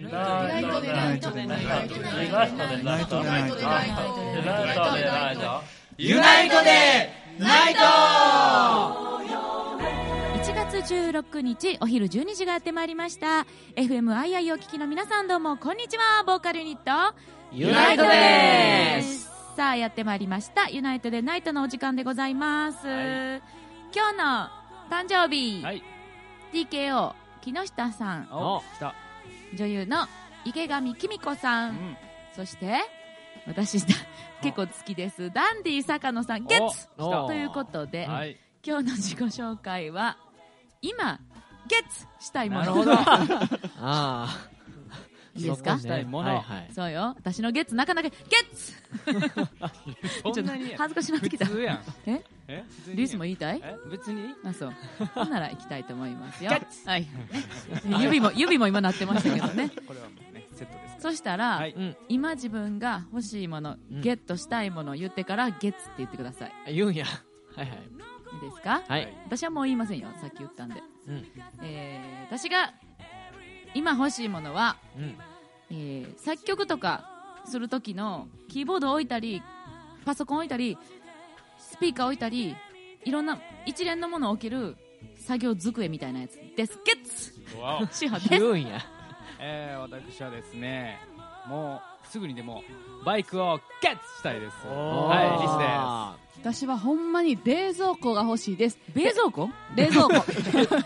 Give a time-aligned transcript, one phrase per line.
[0.00, 3.64] ユナイトでナイトでナイトでナイトでナイトでナイトで
[5.04, 5.62] ナイト
[5.98, 7.80] ユナイトでナイト
[10.38, 17.14] 1月16日お昼12時がやってまいりました FMII を聞きの皆さんどうもこんにちはボーカルユニット
[17.52, 23.42] ユナイトですさあやってまいりましたユナイトでナイトのお時間でございます、はい
[23.92, 24.48] 今日の
[24.88, 25.82] 誕生日、はい
[26.52, 27.12] TKO
[27.42, 28.94] 木下さんお来た
[29.54, 30.06] 女優の
[30.44, 31.96] 池上紀美子さん、ん。
[32.34, 32.80] そして
[33.46, 33.94] 私だ
[34.42, 35.30] 結構好きです。
[35.30, 36.88] ダンディ坂野さんゲッツ！
[36.96, 38.36] ということで、はい。
[38.64, 40.16] 今日の自己紹介は
[40.82, 41.18] 今
[41.66, 42.62] ゲッツしたいもの。
[42.62, 42.92] なるほど。
[43.80, 44.28] ああ。
[45.34, 45.76] いいですか？
[45.76, 45.90] ね。
[45.90, 46.04] はい
[46.40, 46.68] はい。
[46.74, 47.14] そうよ。
[47.16, 48.74] 私のゲッツなかなかゲッツ！
[50.78, 51.46] 恥ずかしなってきた。
[51.46, 51.60] 普
[52.94, 53.60] リスも言いたい？
[53.62, 53.76] え？
[53.90, 54.34] 別に？
[54.44, 54.74] あそう。
[55.14, 56.44] ほんなら行きたいと思います。
[56.44, 56.50] よ
[56.86, 57.06] はい。
[58.00, 59.70] 指も指も今鳴ってましたけどね。
[59.86, 61.72] これはもうねセットですそしたら、はい。
[61.72, 61.96] うん。
[62.08, 64.00] 今自分が欲しいもの、うん。
[64.00, 66.52] ゲットしたいものを言ってからゲッツって言ってください。
[66.68, 67.06] あ言うんや。
[67.06, 67.12] は
[67.56, 67.68] いはい。
[68.32, 69.16] いいですか、はい。
[69.26, 70.08] 私はもう言いませんよ。
[70.20, 71.26] さっき言ったんで、うん。
[71.62, 72.72] えー、私が
[73.74, 75.16] 今欲しいものは、うん。
[75.70, 77.08] えー作曲とか
[77.46, 79.42] する時のキーボードを置いたり
[80.04, 80.99] パソコン置いたりス
[81.80, 82.56] ピーカー置いたり
[83.04, 84.76] いろんな一連のものを置ける
[85.16, 86.78] 作業机みたいなやつです。
[86.84, 88.28] ゲッツわおシハです。
[88.30, 88.80] 言うんや。
[89.42, 90.98] えー、私はですね
[91.48, 92.62] もうすぐにでも
[93.04, 94.66] バイクをゲッツしたいです。
[94.66, 98.78] はいリスで私はほんまに冷蔵庫が欲しいです。
[98.94, 99.50] 冷蔵庫？
[99.74, 100.12] 冷蔵庫。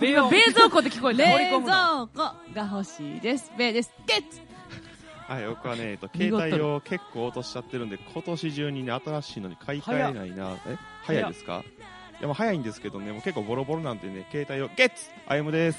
[0.01, 0.15] 冷
[0.53, 0.79] 蔵庫。
[0.81, 1.23] って聞こえた。
[1.25, 2.17] 冷蔵庫。
[2.17, 3.53] が欲しいです。
[3.57, 3.93] ベです。
[4.07, 4.41] ゲッツ
[5.27, 10.57] はい、僕はね、えっと、携帯を結構落としちゃってるんで、今年中にね、新しいのに買い替えないな。
[10.67, 10.77] え？
[11.05, 11.65] 早いですか？
[12.19, 15.11] いや、もう早いんですけどね、もう結構ボロボロなんでね、携帯を、ゲッツ！
[15.27, 15.79] あやむです。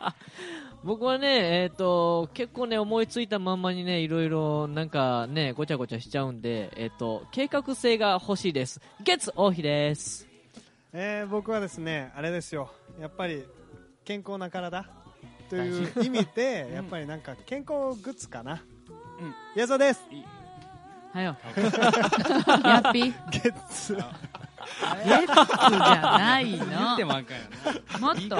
[0.82, 8.80] 僕はね、えっ、と、結構ね、思いついたまんまにね、いろいろ、なんかね、ごちゃごちゃしちゃうんで、えっ、と、計画性が欲しいです。
[9.02, 9.32] ゲッツ！
[9.36, 10.26] 王妃です。
[10.92, 12.70] えー僕はですね、あれですよ、
[13.00, 13.44] やっぱり
[14.04, 14.86] 健康な体
[15.48, 18.62] という意味で、 やっぱりなんか健康グッズかな。
[19.20, 19.34] うん。
[19.54, 20.02] 矢沢です。
[21.12, 21.36] はよ。
[22.64, 23.94] やっぴゲッゲッツ。
[23.94, 26.66] ツじゃない言の
[28.00, 28.36] もっと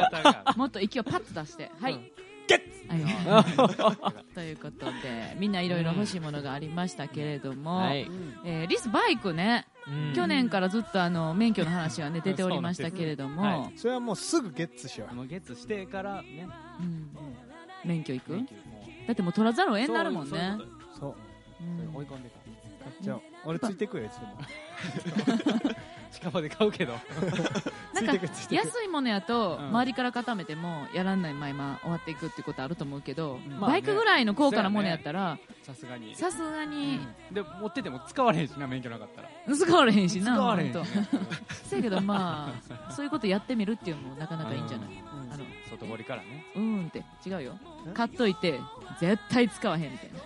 [0.56, 1.70] もっと息をパッと出して。
[1.80, 2.12] はい、
[4.34, 8.06] ということでみんないろいろ欲しいものがありましたけれども、はい。
[8.44, 10.12] えーリスバイクね、うん。
[10.14, 15.14] 去年からずっとあの免許の話が、ね、出ておりましたけれども、そうなんでそれはもうすぐゲッツしよう。
[15.14, 16.46] もうゲッツしてからね。
[16.80, 17.10] うん。
[17.84, 18.38] 免許行く？
[19.06, 20.56] だってもう取らざるをう得になるもんそうね。
[20.58, 20.60] そう。
[20.60, 20.68] いう。
[20.68, 21.12] こそう。
[21.12, 21.16] と
[21.60, 22.36] うん追い込んでか
[23.00, 24.38] じゃあ、俺ついてくよ、いつでも。
[25.64, 25.74] ら
[26.12, 26.94] 近場で買うけど
[27.94, 28.26] なんか。
[28.50, 29.68] 安いものやと、うん。
[29.68, 37.00] 周りから固めてもやらんないまま終わっていくってことあると思うけど、バイクぐらいの高価なものやったらさすがにさすがに。
[37.30, 39.28] で持ってても使われへんしな免許なかったら。
[39.56, 40.84] 使われへんしな使われへんと。
[41.64, 42.52] せやけどま
[42.88, 44.88] あそういうことやってみるっていうのもなかなかいいんじゃない、
[45.32, 46.44] あの外堀からね。
[46.56, 47.04] うーんって。
[47.26, 47.58] 違うよ。
[47.94, 48.60] 買っといて
[49.00, 50.20] 絶対使わへんみたいな。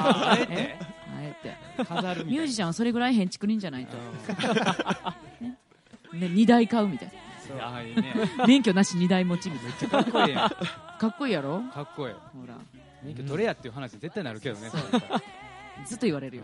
[0.00, 0.76] ああえて？
[0.80, 1.84] あえて。
[1.84, 3.96] 飾るミュージシャンはそれぐらいへんちくりんじゃないと、
[6.14, 7.08] ね、2台買うみたい。
[7.08, 8.14] いやいいね。
[8.38, 10.50] な 免許なし2台持ちみたいかっこいいや
[10.98, 11.60] かっこいいやろ？
[11.72, 12.14] かっこいい。
[12.14, 12.54] ほら。
[13.02, 14.70] 免許どれやっていう話絶対なるけどね
[15.84, 16.42] ずっと言われるよ、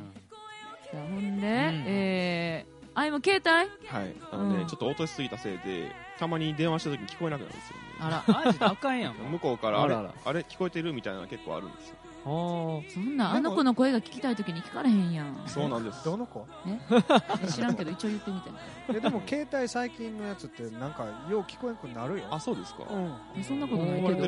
[0.92, 1.46] ほんで、
[1.86, 3.88] えー、あいも携帯？
[3.88, 4.14] はい。
[4.30, 4.66] あのね、うん。
[4.66, 7.82] ちょっと落としすぎたせいで、たまに電話した時に聞こえなくなるんですよね。
[8.00, 9.14] あらマジであかんやん。
[9.14, 11.96] 向こうから、あれあれ聞こえてるみたいなの結構あるんですよ。
[12.24, 16.04] あーそんなあの子の声が聞きたい時に聞かれへんやんそうなんです。
[16.04, 16.46] どの子？
[16.66, 17.46] え？
[17.50, 18.50] 知らんけど一応言ってみて
[18.90, 22.24] えでも携帯最近のやつってなんかよう聞こえなくなるよ。
[22.30, 22.84] あ、そうですか。
[22.90, 23.14] うん。
[23.36, 24.18] えそんなことないけど。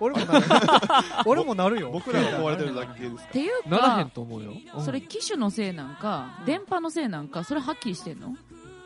[0.00, 0.46] 俺もなる。
[1.26, 1.90] 俺もなるよ。
[1.92, 4.52] 僕らが壊れてるだけですかていうならへんかと思うよ。
[4.76, 8.34] うんそれ機種のせいなんか電波のせいなんかそれはっきりしてんの？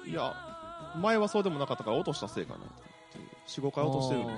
[0.07, 0.35] いや、
[1.01, 2.61] 前はそうでもなかったから落としたせいかなっ
[3.13, 3.27] ていう。
[3.47, 4.33] 4、5回落としてるんで。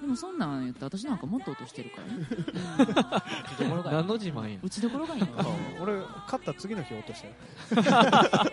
[0.00, 2.26] でもそんなん言ったら私なんかもっと落としてるからね。
[3.50, 5.28] 打ちどころがいい何の自慢や打ちどころがいいの。
[5.80, 7.34] 俺、勝った次の日落としたよ。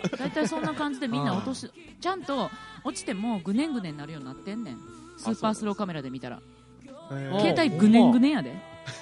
[0.19, 1.71] 大体そんな感じでみんな落とし
[2.01, 2.50] ちゃんと
[2.83, 4.77] 落ちてもぐねんぐねんなるようになってんねん。
[5.18, 6.39] スーパースローカメラで見たら。
[7.12, 8.54] えー携帯ぐねんぐねんやで。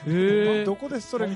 [0.07, 1.35] へどこでそれ見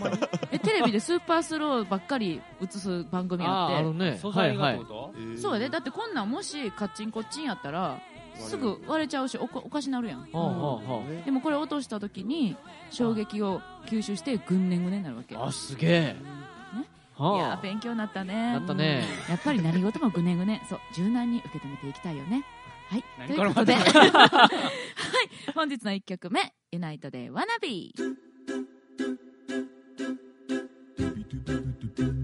[0.51, 4.17] えテレビでスーパースローばっかり映す番組ああーあってるね。
[4.19, 4.77] 素材はいはい。
[4.77, 5.13] がってこと？
[5.17, 5.69] えーそうやで。
[5.69, 7.99] だってこんなんもしカッチンコッチンやったら
[8.39, 12.55] すぐ割れちゃうしおかしなるやん、でもこれ落とした時に
[12.89, 15.35] 衝撃を吸収してぐんねんぐねになるわけ。
[15.35, 16.15] あすげえ、
[17.19, 18.53] いや勉強になったね。
[18.53, 20.65] なったね、やっぱり何事もぐねぐね。
[20.69, 22.45] そう柔軟に受け止めていきたいよね。
[22.89, 23.03] はい。
[23.27, 27.93] ということで、 はい、本日の1曲目「ユナイトでわなび」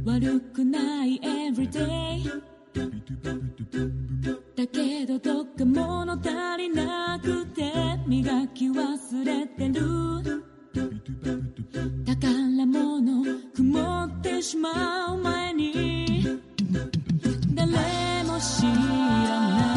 [0.05, 7.71] 悪くない everyday だけどどっか物足りなくて
[8.05, 10.43] 磨き忘れてる。
[12.05, 13.23] 宝物
[13.55, 16.41] 曇ってしまう前に。
[17.53, 19.74] 誰も知らない。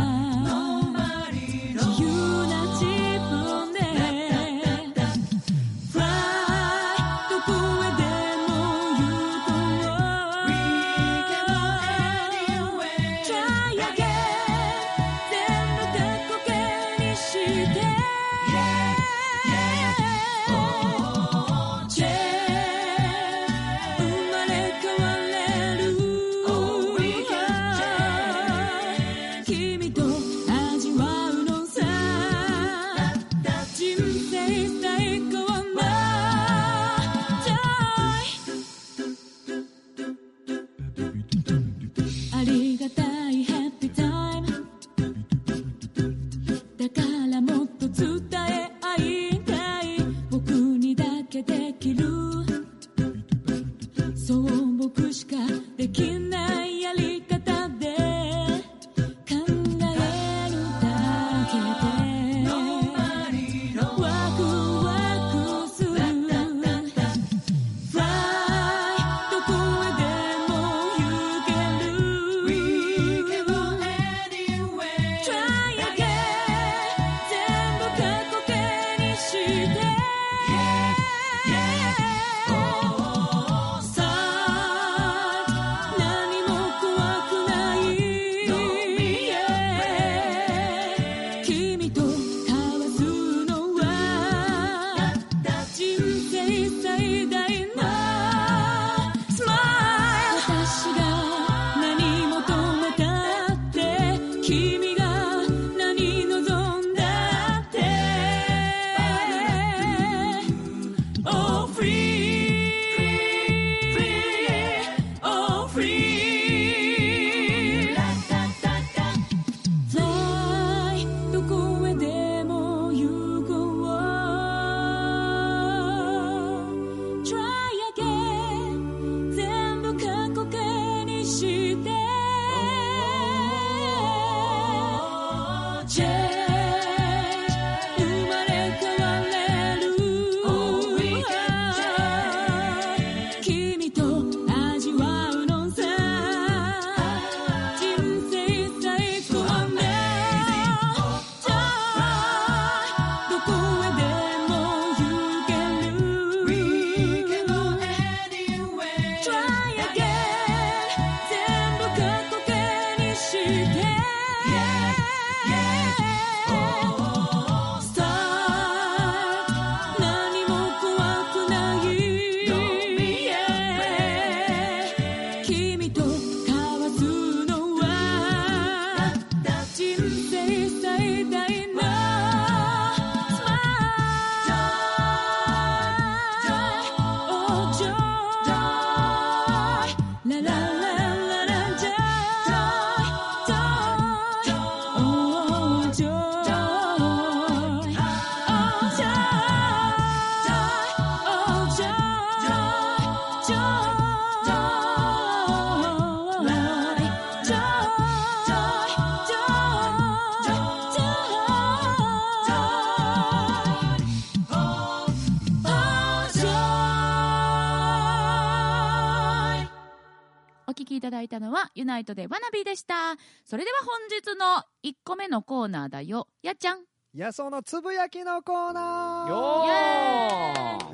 [221.79, 223.17] ユナイトでワナビーでした。
[223.45, 226.27] それでは本日の1個目のコーナーだよ。
[226.43, 226.81] やっちゃん。
[227.15, 229.29] 野草のつぶやきのコーナー。
[229.29, 229.37] よ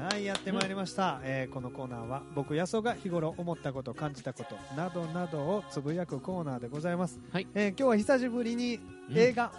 [0.05, 7.49] はいやってまいりました、えーこのコーナーは僕野草が日頃思ったこと感じたことなどなどをつぶやくコーナーでございます、はい。
[7.55, 8.79] えー今日は久しぶりに
[9.15, 9.53] 映画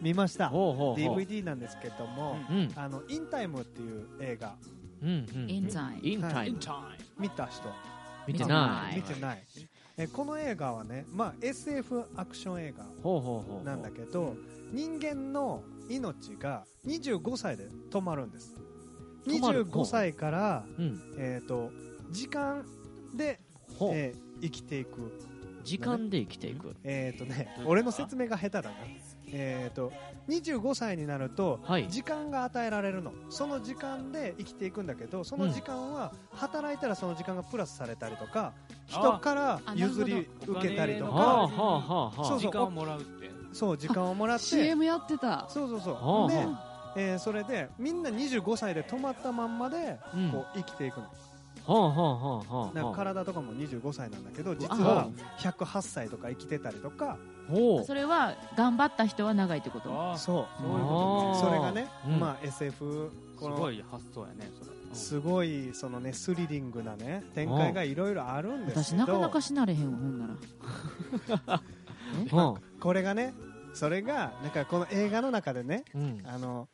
[0.00, 1.16] 見ました、ほうほうほう。
[1.18, 4.56] DVD なんですけども、うんあの In Time っていう映画。
[5.02, 6.58] うんうん In Time。In Time。
[7.18, 7.68] 見た人。
[8.26, 8.96] 見てない。
[8.96, 9.42] 見てない、
[10.00, 12.84] えーこの映画はね、まあ、SF アクション映画
[13.64, 14.34] なんだけど
[14.72, 18.54] 人間の命が25歳で止まるんです。
[19.26, 19.66] 止まる。
[19.66, 20.82] 25歳から、う。
[20.82, 20.98] ん。
[21.18, 21.70] えー、と
[22.10, 22.64] 時間
[23.14, 23.40] で、
[23.92, 25.12] えー生きていく
[25.64, 26.74] 時間で生きていく。
[26.84, 28.70] えっ、ー、とね俺の説明が下手だな。
[29.32, 29.92] えっ、ー、と
[30.28, 41.48] 25歳になると時間が与えられるの、はい、その時間で生きていくんだけどその時間は働いたらその時間がプラスされたりとか、うん、人から譲り受けたりとか
[42.16, 43.30] そうそう時間をもらうって。
[43.52, 44.44] そう時間をもらって。
[44.44, 45.46] CM やってた。
[45.48, 46.30] そうそうそう。
[46.30, 46.46] で、
[46.96, 49.98] えー、それでみんな25歳で止まったまんまで
[50.30, 51.29] こう生きていくの、うん
[51.74, 55.08] はあはあ、体とかも25歳なんだけど実は
[55.38, 57.18] 108歳とか生きてたりとか。
[57.84, 60.16] それは頑張った人は長いってこと？
[60.16, 60.46] そう。
[61.36, 63.56] それがね、うん、まあ SF この。
[63.56, 64.80] すごい発想やねそれ。
[64.92, 70.26] すごいそのねスリリングなね展開がいろいろあるんですけ私なかなかしなれへんわほんな
[71.46, 71.62] ら、
[72.80, 73.34] これがね
[73.72, 76.68] それがなんかこの映画の中でね、うん、あの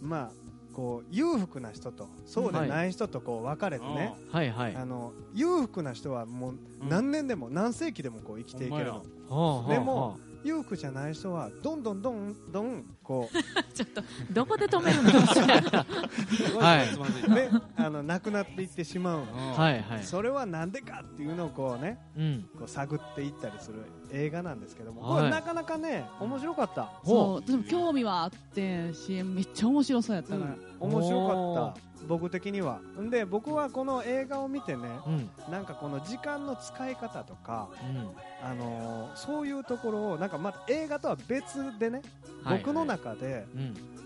[0.00, 0.30] まあ
[0.78, 4.50] こう裕福な人とそうでない人とこう分かれてね、はい。
[4.52, 6.54] はい、あの裕福な人はもう
[6.88, 9.02] 何年でも何世紀でもこう生きていけるの。
[9.28, 13.36] はあ、でも、裕福じゃない人はどんどんどんどんこう
[13.74, 16.60] ちょっとどこで止めるの？
[16.60, 16.86] はい。
[17.28, 19.24] ね、あのなくなっていってしまう、
[19.56, 23.80] はいはい、それはなんでかっていうのをこうね、うん、こう探っていったりする
[24.12, 26.92] 映画なんですけども、はい、これなかなかね面白かった。
[27.04, 31.88] そう私も興味はあって CM めっちゃ面白そうやったから、うん、面白かった。
[32.06, 32.80] 僕的には。
[33.10, 42.02] で僕はこの映画を見てね、うん、なんかこの時間の使い方とか、うん、あのー、そういうところをなんかまた映画とは別でね、
[42.44, 43.46] はい、僕の中で、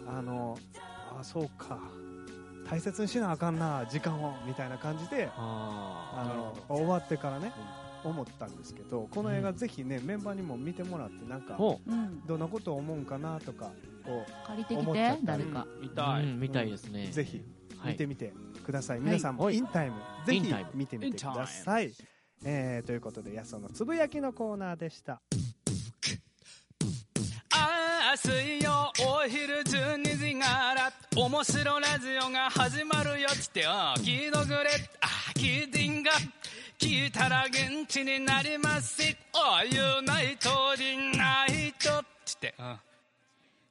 [0.09, 1.79] あのー、あそうか。
[2.69, 6.25] 大切にしなあかんな時間をみたいな感じであ
[6.69, 7.92] の終わってからね、うん。
[8.05, 11.57] 思ったんですけどこの映画ぜひね、メンバーにも見てもらってなんか、
[12.27, 13.73] どんなことを思うんかなとか
[14.47, 15.67] 借りてきて誰か。
[15.81, 17.07] 見たい、見たいですね。
[17.09, 17.43] ぜひ
[17.85, 18.33] 見てみて
[18.65, 21.93] ください、皆さんもインタイム、ぜひ見てみてください、
[22.45, 25.21] えー、ということでやそのつぶやきのコーナーでした。
[27.55, 33.67] ああ水曜お昼12時から面白ラジオが始まるよってれ。
[33.69, 33.95] あ
[35.89, 36.11] んが
[36.83, 39.01] 聞いたら元気になります。
[39.33, 42.05] お湯ないとりナイトっ
[42.41, 42.57] て。
[42.59, 42.77] うん。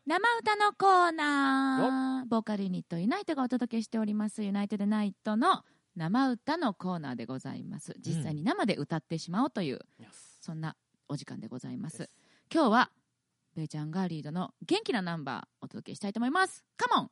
[0.05, 2.29] 生歌のコーナー。
[2.29, 4.43] ボーカルユニットユナイトがお届けしております。
[4.43, 5.63] ユナイトでナイトの
[5.97, 7.97] 生歌のコーナーでございます。
[7.99, 10.05] 実際に生で歌ってしまおうという、うん、
[10.39, 10.77] そんな
[11.09, 12.09] お時間でございます。
[12.49, 12.91] 今日は
[13.57, 16.63] ベイちゃんがリードの元気なナンバーお届けしたいと思います。
[16.77, 17.11] カモン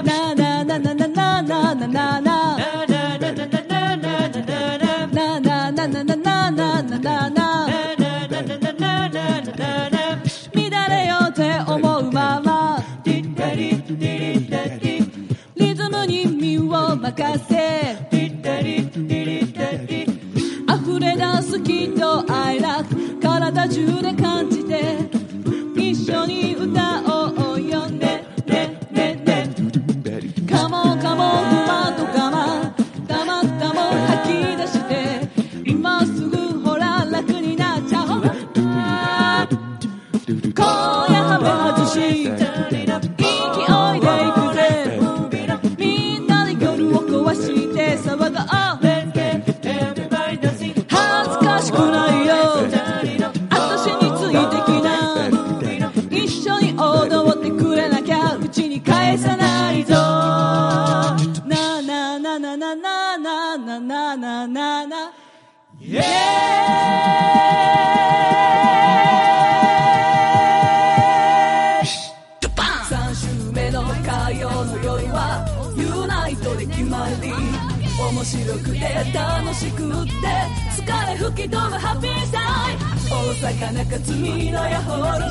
[84.41, 85.25] 中積みのヤホール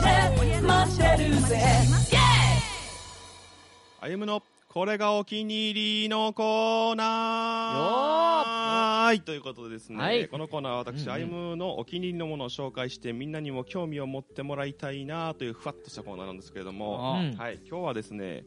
[0.47, 1.57] で待ってるぜ。
[1.57, 1.67] イエーイ
[4.03, 7.07] あゆむのこれがお気に入りのコーナー。
[9.07, 9.21] はい。
[9.23, 10.29] ということでですね、はい。
[10.29, 11.11] このコーナーは私、うんうん。
[11.11, 18.45] あゆむのお気に入りのものを紹介してみんなにも興味を持ってもらいたいなというふわっとしたコーナーなんですけれども、うんはい、今日はですね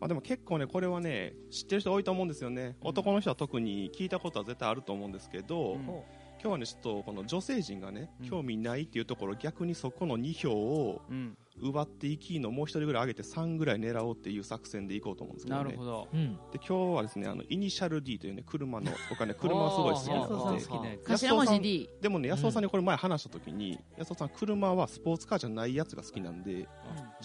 [0.00, 2.76] まあ、でも結構ねこれはね知ってる人多いと思うんですよね。
[2.82, 6.02] 男の人は特に聞いたことは絶対あると思うんですけど、うん
[6.46, 8.30] 今日はねちょっとこの女性陣がね、うん。
[8.30, 15.64] 興味ないっていうところ逆にそこの2票をうん奪っていきのもう一人ぐらい上げて3ぐらい狙おうっていう作戦でいこうと思うんですけどね。
[15.64, 16.08] なるほど。
[16.12, 16.34] うん。
[16.34, 26.68] で今日はですねあのイニシャル D というね車のお金車はすごい好きなそうので頭文字 D でもね安尾さんにこれ前話した時に、安尾さん車はスポーツカーじゃないやつが好きなんで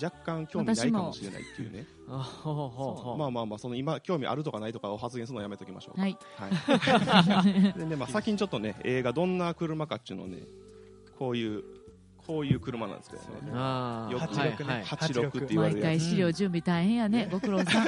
[0.01, 1.85] 若干興味ないかもしれないっていうね。
[2.09, 6.01] あほうほうほうまあまあまあその今興味あるとかないとかを発言するのはやめときましょうか。
[6.01, 6.17] はい。
[6.35, 6.49] は
[7.47, 10.39] い、 でね、まあ、先にちょっとね映画どんな車かっていうのをね
[11.17, 11.63] こういう
[12.31, 13.51] こういう車なんですけどね。
[13.53, 14.13] あー。
[14.13, 14.83] よく86ねはいはい。
[14.83, 15.81] 86って言われ毎るやつ。
[15.81, 17.87] 回資料準備大変やねご苦労さん。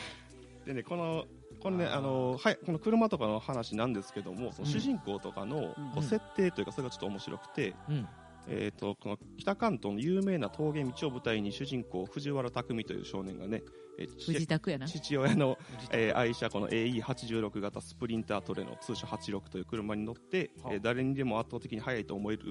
[0.64, 1.26] でねこの
[1.60, 8.08] このねあのはいこの車とかの話なんですけどもその主人公とかのこう設定というかそれがちょっと面白くて、うん。
[8.46, 13.62] えー、とこの北関東の有名な峠道を舞台に主人公藤原匠という少年がね、
[13.98, 14.86] えー父藤田やな。
[14.86, 15.58] 父親の、
[15.90, 22.42] えー愛車この AE86 型スプリンタートレの通称86という車に乗って、えー誰にでも圧倒的に速いと思える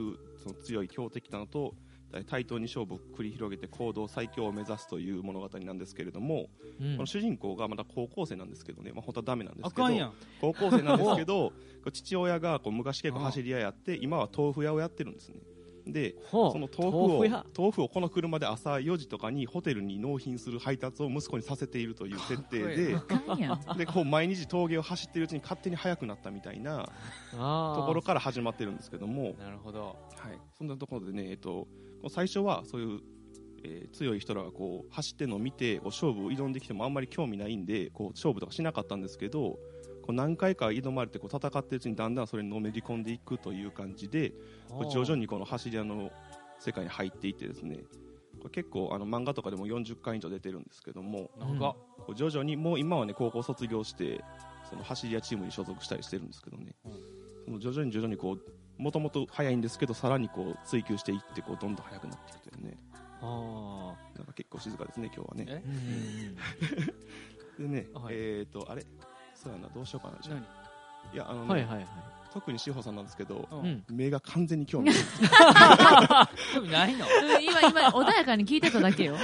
[0.42, 1.74] その強い強敵なのと
[2.14, 6.96] えー対等に勝負を繰り広げて行動最強を目指すという物語なんですけれども、うん。
[6.96, 10.14] この主人公がまだ高校生なんですけどね、まあ、本当はダメなんですけど。
[10.40, 11.54] 高校生なんですけど
[11.92, 15.42] 父親がこう昔結構走り屋やって今は豆腐屋をやってるんですね
[15.86, 17.26] でその豆腐を
[17.58, 22.96] 豆腐をこの車で朝4時とかにホテルに納品する配達を息子にさせているという設定で
[23.78, 26.90] でこう毎日峠を走っているうちに勝手に速くなったみたいな
[27.32, 29.98] ところから始まってるんですけども、なるほど。
[30.18, 31.68] はい、そんなところでね、えっと、
[32.10, 33.00] 最初はそういう、
[33.64, 39.58] えー強い人らがこう走ってるのを見てこう勝負を挑んできてもあんまり興味ないんでこう勝負とかしなかったんですけど
[40.04, 44.34] こう何回か挑まれてこう戦ってるうちにだんだんそれにのめり込んでいくという感じで
[44.92, 46.12] 徐々にこの走り屋の
[46.60, 47.78] 世界に入っていってですね
[48.40, 54.24] これ結構あの漫画とかでも40回以上出てるんですけどもなんかこう徐々にもう今はね高校卒業して
[54.70, 56.76] その走り屋チームに所属したりしてるんですけどね、
[57.46, 62.78] その徐々に徐々にこうもともと速いんですけどさらにこう追求していってこうどんどん速くなっていくというね。
[63.22, 65.64] あなんか結構静かですね今日はね。
[67.58, 68.16] でね、はい。
[68.16, 68.86] えっ、とあれ？
[69.44, 70.36] そうやなどうしようかなじゃあ。
[70.36, 70.44] 何？
[71.14, 71.88] いやあのね、はいはいはい。
[72.34, 73.66] 特に志保さんなんですけど、ううん。
[73.68, 74.96] ん目が完全に興味な
[76.88, 76.96] い。
[76.96, 79.14] のうん今今穏やかに聞いてただけよ。
[79.20, 79.22] もう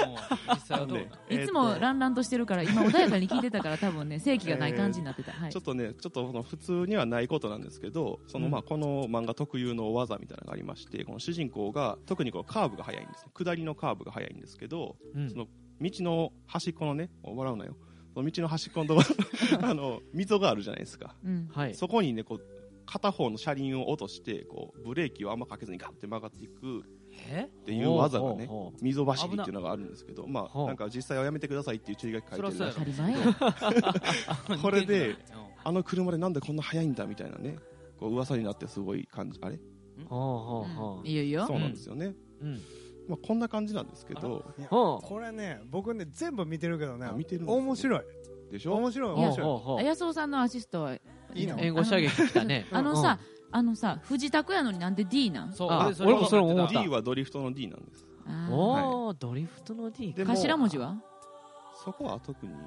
[0.53, 1.09] 実際はどうなの？
[1.09, 5.51] ねいつもランランとしてるから今穏やかに聞いてたから多分ね 正気がない感じになってた、はい。
[5.51, 8.51] ちょっとね、ちょっとその普通にはないことなんですけど、そのうん。
[8.51, 13.31] まあこの漫画特有の技みたいなのがありまして、この主人公が特にこのカーブが速いんですね。
[13.33, 15.29] 下りのカーブが速いんですけど、うん。
[15.31, 15.47] その
[15.81, 17.75] 道の端っこのね、お笑うなよ。
[18.19, 21.15] その道の端っこのところ、 あの、溝があるじゃないですか。
[21.23, 21.49] うん。
[21.53, 21.73] はい。
[21.73, 22.41] そこにね、こう、
[22.85, 26.83] 片方の車輪を落として、こう、ブレーキをあんまかけずにガッて曲がっていく
[27.29, 27.47] え？
[27.49, 28.49] っていう技がね
[28.81, 32.57] 溝走りっていうのがあるんですけど、まあ、なんか実際はやめてくださいっていう注意書き書いてるらしい。
[32.57, 35.15] 当たり前や これでうん
[35.63, 37.57] あの車でなんでこんな速いんだみたいなね、
[37.99, 39.59] こう噂になってすごい感じ、あれ？
[40.07, 41.03] ほうほうほう。
[41.03, 41.07] ん。
[41.07, 41.23] いいよ。
[41.23, 42.15] いいよそうなんですよね。
[42.41, 42.61] ううん
[43.09, 48.01] まあ、こんな感じなんですけど、これね僕ね全部見てるけどねあ見てる面白い。
[48.51, 48.73] でしょ？
[48.75, 49.11] 面白い。
[49.13, 49.77] 面白ほうほう。
[49.79, 51.01] 綾そうさんのアシストはい
[51.33, 52.67] いいの援護射撃来たね。
[52.71, 53.19] あのさ、
[53.51, 55.53] あのさ藤田やのになんで D なん？
[55.53, 55.69] そう。
[55.71, 56.81] あ俺俺もそれ思った。
[56.83, 58.05] D はドリフトの D なんです。
[58.51, 60.95] おおドリフトの D 頭文字は？
[61.83, 62.59] そこは特に、うん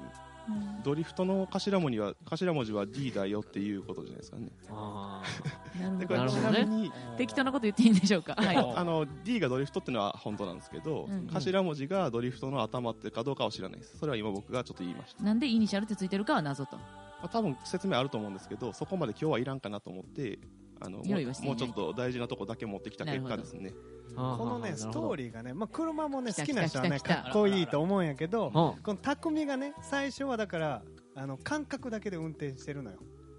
[0.83, 4.49] ドリフトの頭文字は、頭文字は D だよっていうことじゃないですかね。
[4.69, 5.23] あ
[5.99, 8.35] で、これちなね適当なこと言っていいんでしょうか？
[8.35, 8.57] はい。
[8.57, 11.27] あの、D がドリフトっていうのは本当なんですけど、うん。
[11.27, 13.97] 頭文字がドリフトの頭ってかどうかは知らないです。
[13.97, 15.23] それは今僕がちょっと言いました。
[15.23, 16.75] なんでイニシャルってついてるかは謎と。
[16.77, 16.83] ま
[17.23, 20.39] あ、多分説明あると思うんですけど、そこまで今日はいらんかなと思って、
[20.85, 23.73] あのもうもうちょっと大事なとこだけ持ってきた結果ですね。
[24.15, 30.83] あこのねストーリーがね、まあ、車もね好きな人はねかっこいいと思うんやけどほこの匠がね最初はだから
[31.15, 32.97] あの感覚だけで運転してるのよ。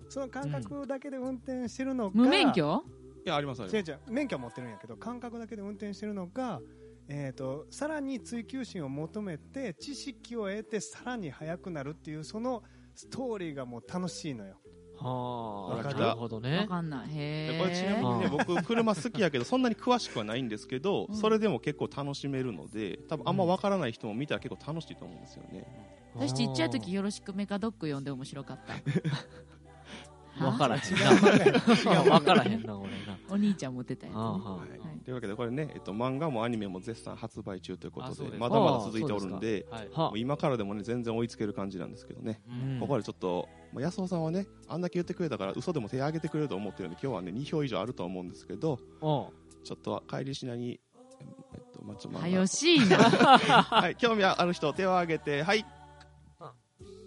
[0.09, 2.83] その感覚だけで運転してるのが、無免許？
[3.25, 3.91] いや、ありますあります。
[3.91, 6.61] 違う違う免許は持ってるんやけど感覚だけで運転してるのが、
[7.09, 12.63] えー、とさらに追求心を求めて知識を得てさらに速くなるっていうその
[12.95, 14.57] ストーリーがもう楽しいのよ
[15.07, 15.99] あわかる。
[16.01, 17.09] なるほどわねかんない。
[17.11, 21.17] へでこれちなみにねへ僕車好きやけどそんなに詳しくはないんですけど、うん。
[21.17, 25.67] それでも結構楽しめるので多分あんま分からない人も見たら結構楽しいと思うんですよね、
[26.14, 28.75] 私ちっちゃい時よろしくメカドッグ読んで面白かった
[30.38, 31.14] 分からへんな。
[32.03, 33.18] 分からへんな俺な。
[33.31, 34.20] お兄ちゃん持ってたやつね。
[34.20, 34.99] ははいはい。
[35.05, 40.20] というわけでこれね、えっと、漫画もアニメも絶賛発売中ということでまだまだ続いておるんではい。
[40.20, 42.81] 今からでもね全然追いつける感じなんですけどね、うん。
[42.81, 49.33] ここでちょっと、まあ、安尾さんはねあんだけ言ってくれたから嘘でも手挙げてくれると思ってるんで今日はね2票以上あると思うんですけどちょ
[49.75, 50.81] っと帰りしなに
[51.55, 52.97] えっとまあちょっはよしいな。
[52.99, 55.64] はい興味ある人手を挙げてはい。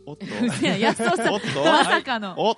[0.05, 0.25] おっと。
[0.25, 1.63] 安尾さんおっと。
[1.65, 2.33] まさかの。
[2.37, 2.55] お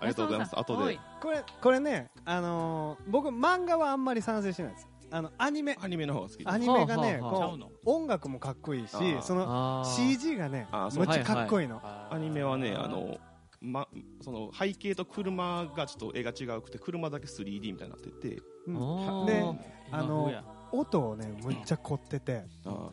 [0.00, 0.58] ありがとうございます。
[0.58, 0.98] 後で。
[1.20, 4.88] これこれね、あのー僕漫画はあんまり賛成しないです。
[5.10, 5.76] あのアニメ。
[5.80, 6.50] アニメの方が好きです。
[6.50, 11.80] アニメがねはあはあこう音楽もかっこいいしその CG がねあーそうむっちゃかっこいいの。
[11.82, 13.18] アニメはねあの
[13.60, 13.88] ま、
[14.20, 18.42] その背景と車がちょっと絵が違うくて車だけ 3D みたいになってて。
[18.66, 18.76] うん。
[18.76, 19.26] あー。
[19.26, 19.56] で今
[19.90, 20.30] あの
[20.78, 22.44] 音をねむっちゃ凝ってて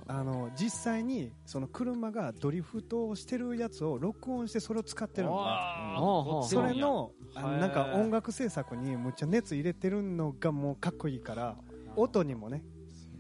[0.08, 6.42] あの実際にその車がドリフトをしてるやつを録音してそれを使ってるの。
[6.42, 11.56] ねそれのなんか音楽制作にむっちゃ熱入れてるのがもうかっこいいから
[11.96, 12.64] 音にもね。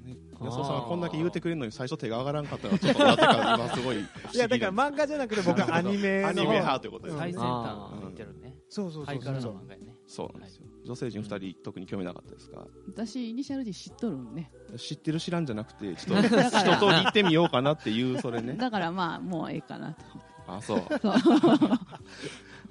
[0.04, 0.18] ね。
[0.40, 8.56] 安尾さんがこんだけ言うてくれるのに最初手が上がらんかったのはちょっとなぜか今すごいいやだから漫画じゃなくて僕はアニメのアニメ派ということです最先ね端を見てるね。
[8.70, 9.34] そうそうそうそう。
[9.34, 10.66] の漫画やねそうなんですよ。
[10.84, 12.68] 女性陣2人特に興味なかったですか？
[12.88, 18.56] 私イニシャル D 知っとるんね知ってる知らんじゃなくて ちょっと一通り行ってみようかなっていうそれね。
[18.56, 20.02] だからまあもうええかなと。
[20.48, 20.82] あそう。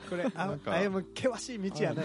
[0.09, 2.03] これあなんかあやむ険しい道やね。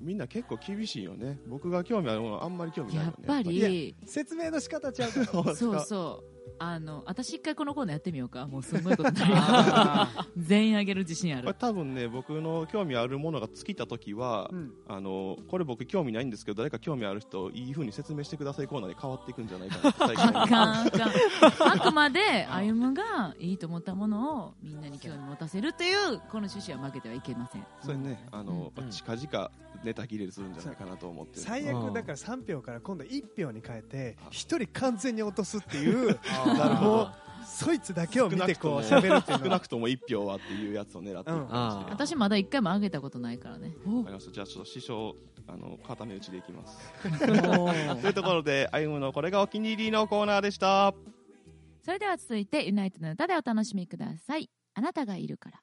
[0.00, 1.40] みんな結構厳しいよね。
[1.48, 3.94] 僕が興味あるものあんまり興味ないよねやっぱり。
[4.04, 5.54] 説明の仕方ちゃうから。
[5.54, 8.46] そうそうあの私一回このコーナーやってみようか。
[8.46, 11.54] もうすごいことになる あ全員あげる自信ある。
[11.54, 14.72] 多分ね僕の興味あるものが尽きた時は、うん。
[14.88, 21.72] あのこれ僕興味ないんですけど誰か興味ある人いい風に説明してくださいコーナーで変わっていくんじゃないかなあかんあかん。
[21.72, 27.66] あくまで歩夢がいいと思ったものをみんなに興味持たせるというこの趣旨は負けてはいけません。
[27.82, 28.26] それね。
[28.30, 28.90] あの、うん。
[28.90, 29.50] 近々
[29.84, 31.42] ネタ切れするんじゃないかなと思ってる。
[31.42, 34.30] 最うん悪だから3票から今度1票に変えて1
[34.64, 36.90] 人完全に落とすっていうなるほど。
[36.92, 37.12] もう
[37.46, 43.72] そいつだけを見てこう少なくとも喋るっていうのは少なくとも1票はっていうやつを狙ってる感じで、私まだ一回もあげたことないからね。
[43.86, 45.16] わかりましたじゃあちょっと師匠
[45.48, 46.78] あの固め打ちでいきます。
[47.02, 50.92] というところで歩夢のこれがお気に入りのコーナーでした。
[51.84, 54.50] それでは続いてユナイトの歌でお楽しみください。
[54.74, 55.60] あなたがいるから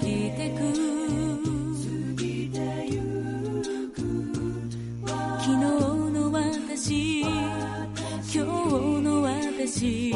[0.00, 0.62] ぎてく。
[5.40, 7.34] 昨日の私今
[8.32, 8.38] 日
[9.02, 10.12] の私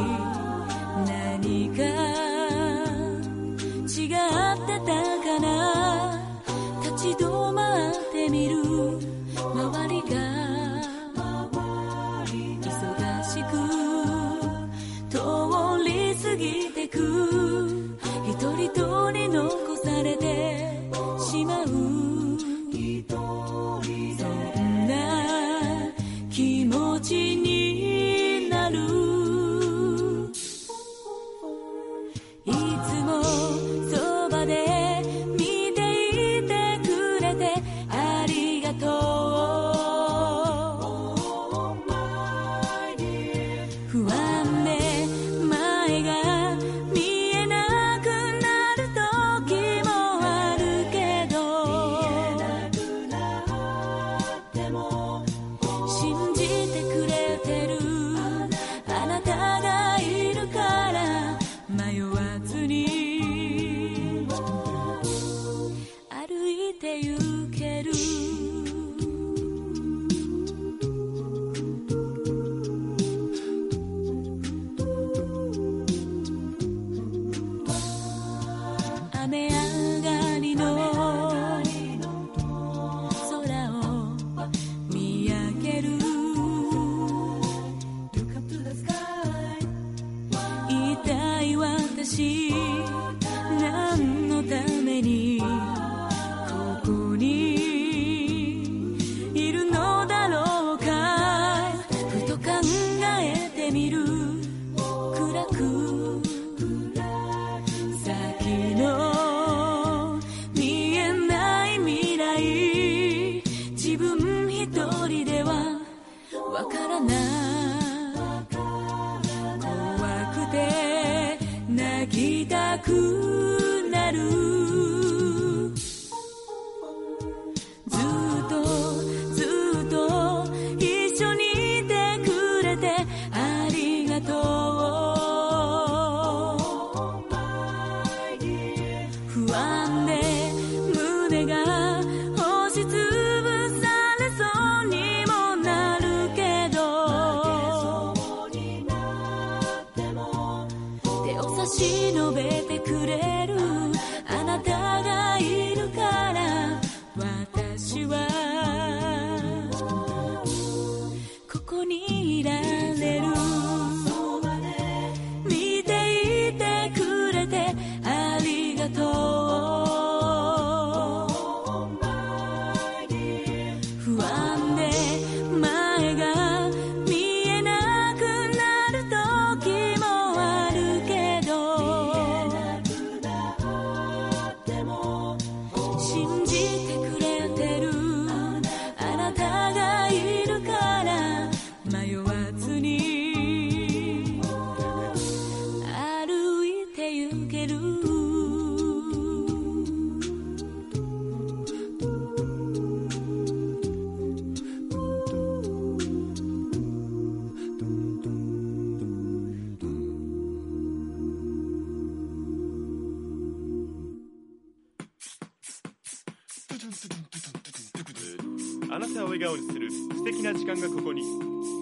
[219.11, 221.23] あなたを笑顔にする素敵な時間がここに。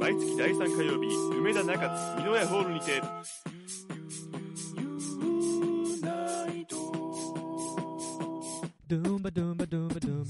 [0.01, 3.03] 毎月第3火曜日梅田中津美濃屋ホールにて。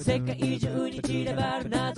[0.02, 1.97] 世界中に散らばる謎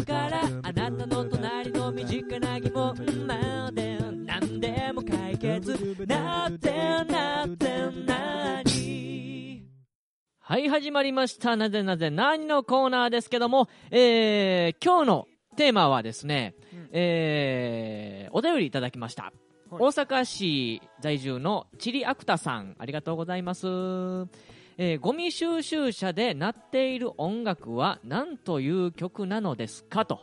[10.90, 11.57] 始まりました。
[11.57, 16.57] なぜなぜ何のコーナーですけども、えー、今日のテーマはですね、
[16.90, 19.33] えー、お便りいただきました、
[19.70, 23.68] 大阪市在住のチリアクタさんありがとうございます。
[23.68, 30.22] えーゴミ収集車で鳴っている音楽は何という曲なのですかと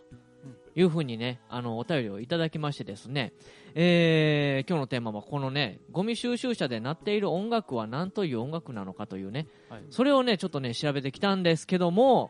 [0.77, 3.33] いうふうにね、あの、お便りをいただきましてですね、
[3.73, 9.81] えー今日のテーマはこのね、ゴミ収集車で鳴っている音楽は何という音楽なのかというね、はい。
[9.89, 12.29] それをね、ちょっとね、調べてきたんですけども、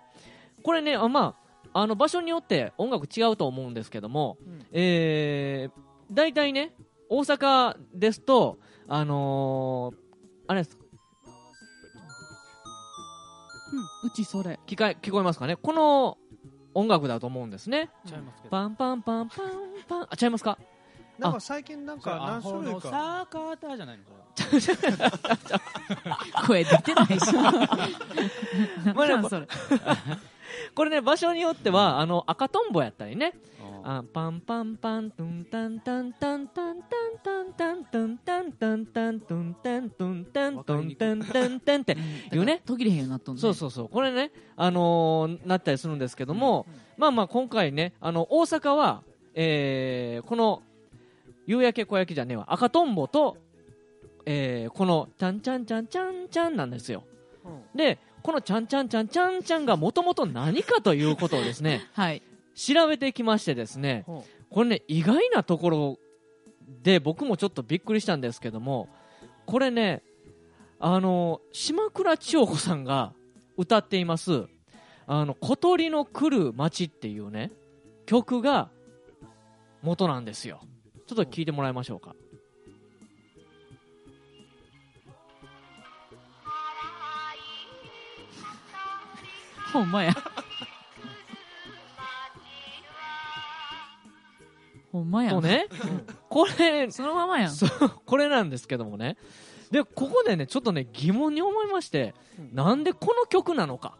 [0.63, 1.35] これね、あま
[1.73, 4.37] あ、あの、場所によって音楽違うと思うんですけども、
[4.71, 6.73] えー、大体ね、
[7.09, 9.97] 大阪ですと、あのー
[10.49, 10.77] あれです、
[13.73, 14.57] うん、うちそれ。
[14.65, 15.57] 聞か聞こえますかね。
[15.57, 16.17] この
[16.77, 17.89] 音楽だと思うんですね。
[18.07, 19.47] ちゃいますけどパンパンパンパン
[19.87, 20.59] パン、あ、ちゃいますか？
[21.17, 24.03] なんか最近なんかア何種類かサーカーターじゃないの
[24.59, 24.77] それ
[26.45, 27.33] 声出てないし。
[28.93, 29.47] まあでも なんそれ。
[30.75, 33.33] これね、場所によっては、あの、赤とんぼやったりね。
[33.83, 41.97] あパンパンパン、トゥンタンタンタンタンタンタンタンタンタンタンタンタントゥンタントゥンタントゥンタンタンタンって
[42.33, 42.61] いうね。
[42.65, 43.37] 途切れへんようになっとん。
[43.37, 43.89] そうそうそう。
[43.89, 46.65] これね、あのなったりするんですけども、
[46.97, 50.63] まあまあ今回ね、あの、大阪は、えこの、
[51.45, 53.37] 夕焼け小焼きじゃねえわ、赤とんぼと、
[54.25, 57.03] えこの、ちゃんちゃんちゃんちゃんちゃんなんですよ。
[57.75, 62.21] で、このちゃんちゃんちゃんちゃんちゃんがもともと何かということをですね、はい。
[62.57, 65.99] 調べてきましてですねほ、これね、意外なところ
[66.81, 68.89] で僕もちょっとびっくりしたんですけども、
[69.45, 70.01] これね、
[70.79, 73.13] あの、島倉千代子さんが
[73.57, 74.47] 歌っています、
[75.05, 77.51] あの、小鳥の来る街っていうね、
[78.07, 78.69] 曲が
[79.83, 80.61] 元なんですよ。
[81.05, 82.15] ちょっと聞いてもらいましょうか。
[89.71, 90.13] ほんまや。
[94.97, 95.29] ほんまや。
[95.31, 95.67] とね、
[96.29, 97.53] これ、そのままやん。
[98.05, 99.17] これなんですけどもね。
[99.71, 102.15] で、ここでね、ちょっとね、疑問に思いまして、
[102.53, 103.97] なんでこの曲なのか。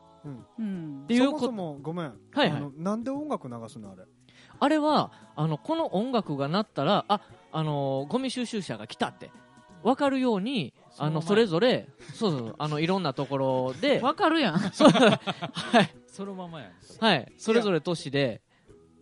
[0.58, 1.02] うん。
[1.04, 1.46] っていうこと。
[1.48, 2.64] そもごめん、はいはい。
[2.78, 4.04] なんで音楽流すのあれ？
[4.60, 9.30] あれは、あの、この音楽が鳴ったら、あ、あのーゴミ収集車が来たって、
[9.84, 14.58] わかるように、あの、それぞれ、そうそう、あの、いろんなところで、わかるやん。
[14.58, 14.68] は
[15.82, 16.72] い、そのままやん。
[17.00, 18.42] はい、それぞれ都市で、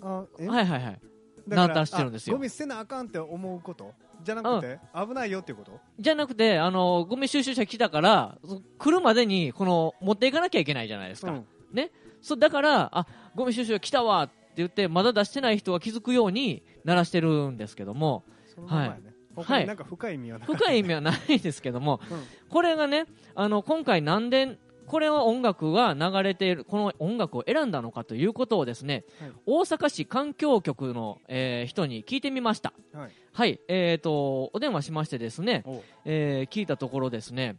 [0.02, 0.48] あえ？
[0.48, 1.00] はいはいはい。
[1.48, 2.36] だからなんたしてるんですよ。
[2.36, 3.94] あゴミ捨てなあかんって思うこと？
[4.24, 5.80] じゃなくて、危ないよっていうこと？
[6.00, 11.32] じゃなくて、あの、ゴミ収集車来たから、そ来るまでに、この、持っていかなきゃいけないじゃないですか。
[11.32, 11.46] うん。
[11.74, 11.92] ね？
[12.22, 13.06] そう、だから、あ、
[13.36, 18.24] ゴミ収集車来たわって言って、まだ出してない人が気づくように鳴らしてるんですけども、
[18.66, 19.02] はい。
[19.36, 22.24] 他になんか深い意味はない、深い意味はないですけども、うん。
[22.50, 23.06] これがね、
[23.36, 29.32] あの、今回なんで、これは音楽が流れている、この音楽を選んだのかということをですね、はい。
[29.46, 32.74] 大阪市環境局の、えー人に聞いてみました。
[32.94, 33.12] はい。
[33.32, 35.64] はい、えーと、お電話しましてですね
[36.06, 37.58] えー聞いたところですね、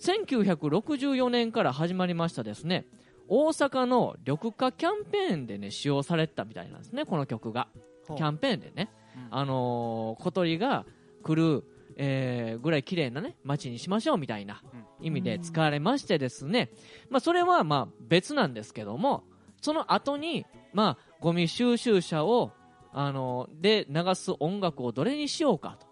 [0.00, 2.86] 1964年から始まりましたですね、
[3.28, 7.68] 大阪の緑化キャンペーンでね、使用されてたみたいなんですね、この曲が。
[8.16, 8.90] キャンペーンでね、
[9.30, 9.38] うん。
[9.38, 10.84] あのー小鳥が
[11.22, 11.64] 来る、
[11.96, 14.62] えーぐらい綺麗なね、街にしましょうみたいな
[15.00, 16.70] 意味で使われましてですね、
[17.10, 19.24] まあ、それはまあ別なんですけども、
[19.60, 22.52] その後に、まあ、ゴミ収集車を、
[22.92, 25.86] あのーで流す音楽をどれにしようかと。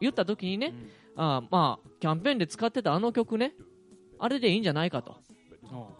[0.00, 0.74] 言った時にね、
[1.16, 3.54] あーまあ、キャンペーンで使ってたあの曲ね、
[4.18, 5.16] あれでいいんじゃないかと。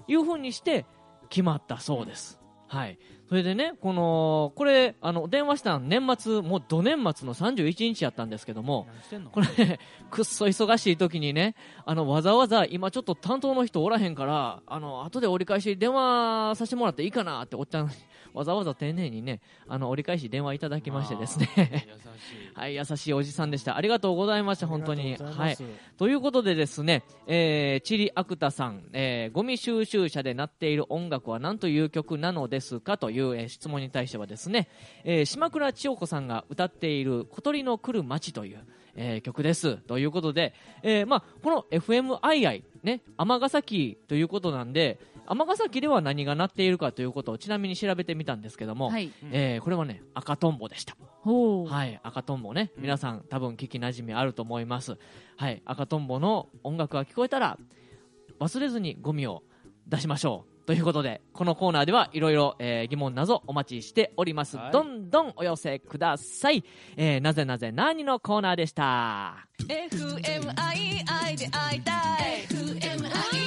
[0.06, 0.86] いうふうにして
[1.28, 2.38] 決まったそうです。
[2.68, 2.98] はい。
[3.32, 8.86] それでね、この、これ、あの、電話したの年末、もう土年末の31日やったんですけども、
[9.32, 9.78] これ、ね、
[10.12, 11.54] くっそ忙しい時にね、
[11.86, 17.90] あの、わざわざ今ちょっと担当の人おらへんから、あの、後で折り返し電話させてもらっていいかなっておっちゃん、
[18.34, 21.48] わざわざ丁寧にね、あの、折り返し電話いただきましてですね。
[21.56, 21.86] 優しい
[22.54, 23.78] はい、優しいおじさんでした。
[23.78, 25.00] ありがとうございました、本当に。
[25.00, 25.56] ありがとうござはい。
[25.96, 34.68] ということでですね、えー、チリアクタさん、えー、ゴミ収集車で鳴っている音楽は何という曲なのですかという、えー質問に対してはですね、
[35.04, 39.76] えー、島倉千代子さんが歌っている小鳥の来る街という、えー曲です。
[39.76, 49.10] ということで、えーまあ、この FMII、ね、尼崎ということなんで、尼崎では何が鳴っているかということをちなみに調べてみたんですけども、はい。
[49.30, 50.96] えーこれはね赤とんぼでした。
[51.64, 52.72] はい赤とんぼね。
[52.76, 54.98] 皆さん多分聞きなじみあると思います。
[55.36, 57.58] はい赤とんぼの音楽が聞こえたら
[58.40, 59.42] 忘れずにゴミを
[59.86, 64.72] 出しましょうということでこのコーナーではいろいろえー疑問謎お待ちしております、はい。
[64.72, 66.64] どんどんお寄せください、
[66.96, 72.46] えーなぜなぜ何のコーナーでした？FMII で会いたい。
[72.48, 73.41] FMII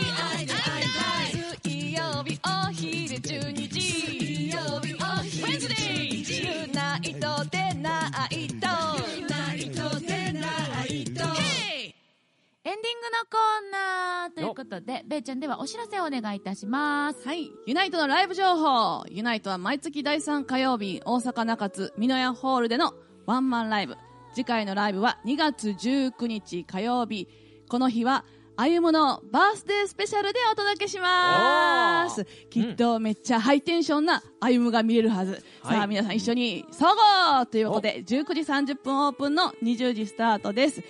[12.76, 17.26] ンディングのコーナーということで、べーちゃんではお知らせをお願いいたします。
[17.26, 17.52] はい。
[17.66, 19.04] ユナイトのライブ情報。
[19.10, 22.94] ユナイトは毎月第3火曜日、大阪中津美濃屋ホールでの
[23.26, 23.96] ワンマンライブ。
[24.34, 27.28] 次回のライブは2月19日火曜日。
[27.70, 28.26] この日は、
[28.58, 32.26] あゆむのバースデースペシャルでお届けします。
[32.50, 35.44] きっとめっちゃハイテンションなあゆむが見れるはず。
[35.62, 40.82] さあ皆さん一緒に総合ということで、19時30分オープンの20時スタートです。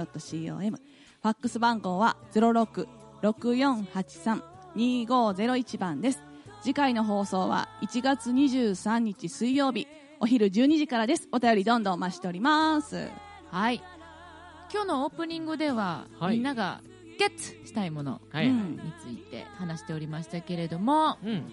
[0.01, 0.79] mail.fmaiai.com
[1.23, 6.23] ファックス番号は066483 0664832501番です。
[6.63, 9.87] 次回の放送は1月23日水曜日、
[10.21, 11.29] お昼12時からです。
[11.33, 13.09] お便りどんどんお待ちしております。
[13.51, 13.83] はい。
[14.73, 16.37] 今日のオープニングでは、はい。
[16.37, 16.81] みんなが
[17.19, 21.53] ゲッツしたいものについて話しておりましたけれども、うん、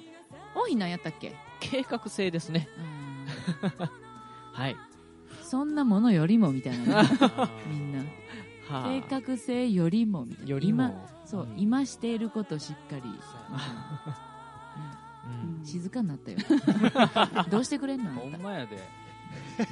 [0.56, 1.36] 王妃何やったっけ？
[1.60, 2.70] 計画性ですね。
[3.64, 3.90] うん。
[4.54, 4.76] はい。
[5.44, 7.10] そんなものよりもみたいなね。
[7.68, 8.00] みんな。
[8.00, 8.06] は
[8.70, 10.50] 計画性よりもみたいな。
[10.52, 10.84] よりも。
[10.84, 11.54] 今そう、うん。
[11.58, 13.10] 今していることしっかり、うん。
[15.60, 15.66] うん。
[15.66, 16.38] 静かになったよ。
[17.50, 18.12] どうしてくれんの？
[18.12, 18.78] あほんまやで。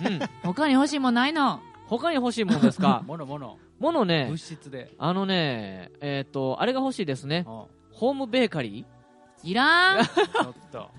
[0.05, 1.61] うん、他に欲しいもんないの？
[1.87, 3.03] 他に欲しいものですか？
[3.07, 4.93] ものものものね物質で。
[4.97, 7.45] あのねえっ、とあれが欲しいですね。
[7.47, 9.49] うんホームベーカリー。
[9.49, 10.05] いらん。
[10.05, 10.89] ちょっと。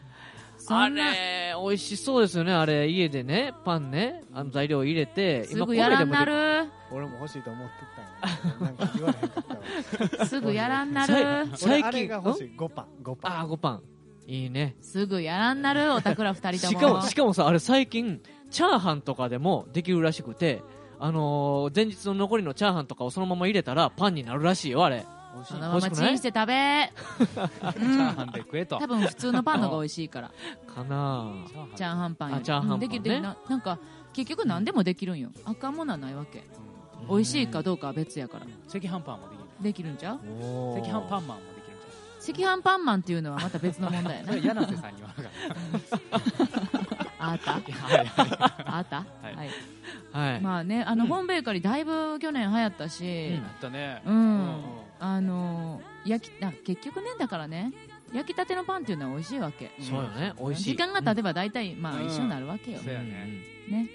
[0.71, 2.53] あれ美味しそうですよね。
[2.53, 6.65] あれ家でねパンねあの材料入れてすぐやらんなる。
[6.65, 10.27] る俺も欲しいと思ってたんやなんか言われへんかったわ。
[10.27, 11.47] すぐやらんなる。
[11.57, 11.69] 最近？
[11.81, 12.53] 俺あれが欲しい。
[12.57, 12.87] 5パン。
[13.03, 13.33] 5パン。
[13.33, 13.83] ああ5パン。
[14.27, 14.77] いいね。
[14.81, 16.79] すぐやらんなる おたくら二人とも。
[16.81, 18.21] しかもしかもさあれ最近
[18.51, 20.63] チャーハンとかでもできるらしくて
[20.99, 25.07] あのー前日の残りのチャーハンとかをそのまま入れたらパンになるらしいよあれ。
[25.45, 26.53] そのままチンして食べ。
[26.53, 28.79] チャーハンで食えと。
[28.79, 30.31] 多分普通のパンの方が美味しいから。
[30.75, 31.33] かな
[31.77, 32.15] チャーハン。
[32.15, 32.75] パンよチャーハンパンね。
[32.75, 33.79] うんできるできるななんか
[34.13, 35.31] 結局何でもできるんよ。
[35.45, 36.45] あかんものはないわけ
[37.09, 38.47] 美味しいかどうかは別やから。
[38.69, 40.79] 赤飯パンもできるできるんちゃう？
[40.79, 45.31] 赤飯パンマンもできるんじ赤飯パンマンっていうのはまた別の問題や 柳瀬さんに言わな
[47.21, 47.45] あった。
[47.45, 48.13] たはいはい。
[48.65, 48.97] あった？
[48.97, 49.35] はい。
[49.37, 49.51] はい。
[50.13, 51.11] はい、まあねあの、うん。
[51.11, 54.03] ホームベーカリーだいぶ去年流行ったしやったね。
[54.07, 54.63] うん、うん
[55.01, 57.73] あの焼きあ結局ねだからね
[58.13, 59.71] 焼きたてのパンっていうのは美味しいわけ。
[59.81, 60.65] そうよね美味しい。
[60.71, 62.07] 時間が経てば大体まあうん。
[62.07, 63.07] 一緒になるわけよ、そうやね。
[63.69, 63.89] ね。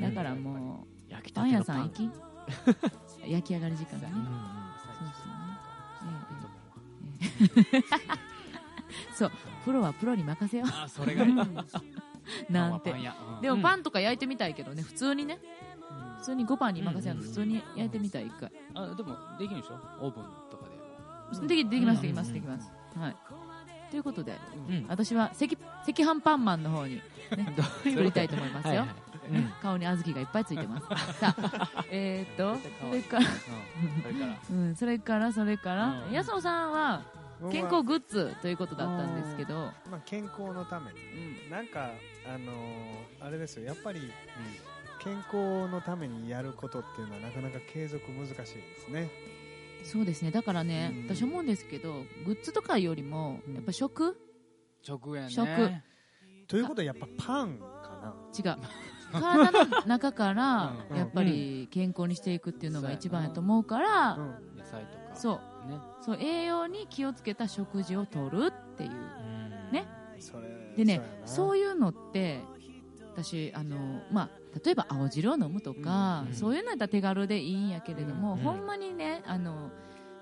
[0.00, 0.14] うん。
[0.14, 2.10] だからもう焼きたパン屋さん行き
[3.26, 4.14] 焼き上がり時間がね。
[4.88, 5.32] そうそう
[6.06, 7.76] ねええ。
[7.76, 7.84] ええ。
[9.14, 9.32] そう
[9.64, 11.36] プロはプロに任せよあそれがねう
[12.52, 12.94] なんて。
[13.42, 14.82] でもパンとか焼いてみたいけどね。
[14.82, 15.38] 普通にね。
[16.18, 17.18] 普通に5パンに任せよう。
[17.18, 18.50] うん普通に焼いてみたい一回。
[18.74, 19.74] あでもできるでしょ？
[20.00, 20.64] オーブンとか
[21.40, 21.46] で。
[21.46, 22.70] できできますできまうんすできます。
[22.98, 23.16] はい。
[23.90, 24.38] ということで
[24.68, 24.86] うん。
[24.88, 25.44] 私は赤
[25.88, 27.02] 赤飯パンマンの方にね
[27.84, 28.86] 作りたいと思いますよ
[29.62, 30.86] 顔に小豆がいっぱいついてます。
[31.20, 34.02] さあえーっとそれからうん。
[34.02, 34.36] それから。
[34.50, 36.12] うんそれからそれからうん。
[36.12, 37.02] 安尾さんは
[37.50, 39.72] 健康グッズということだったんですけど。
[39.90, 41.90] まあ、健康のために、なんか、
[42.26, 43.64] あのーあれですよ。
[43.64, 44.12] やっぱり、
[45.02, 48.44] 健康のためにやることっていうのはなかなか継続難しいで
[48.76, 49.08] すね。
[49.84, 50.30] そうですね。
[50.30, 51.16] だからねうん。
[51.16, 54.18] 私思うんですけどグッズとかよりもやっぱ食？
[54.86, 55.30] 直営ね。
[55.30, 55.46] 食。
[56.46, 57.64] ということはやっぱパンか
[58.02, 58.14] な。
[58.38, 58.60] 違う
[59.12, 60.96] 体の中からうん。
[60.96, 64.58] やっぱり健康にしていくっていうのが一番やと思うからうん。
[64.58, 65.14] 野菜とか。
[65.14, 65.68] そう。
[65.68, 65.78] ね。
[66.00, 68.90] そう栄養に気をつけた食事をとるっていう。
[69.72, 69.86] ね。
[70.76, 72.40] でねそそうういうのって
[73.14, 74.30] 私あの、まあ、
[74.64, 76.34] 例えば青汁を飲むとか、うん。
[76.34, 78.38] そういうのやったら手軽でいいんやけれども、うん。
[78.38, 79.70] ほんまにねあの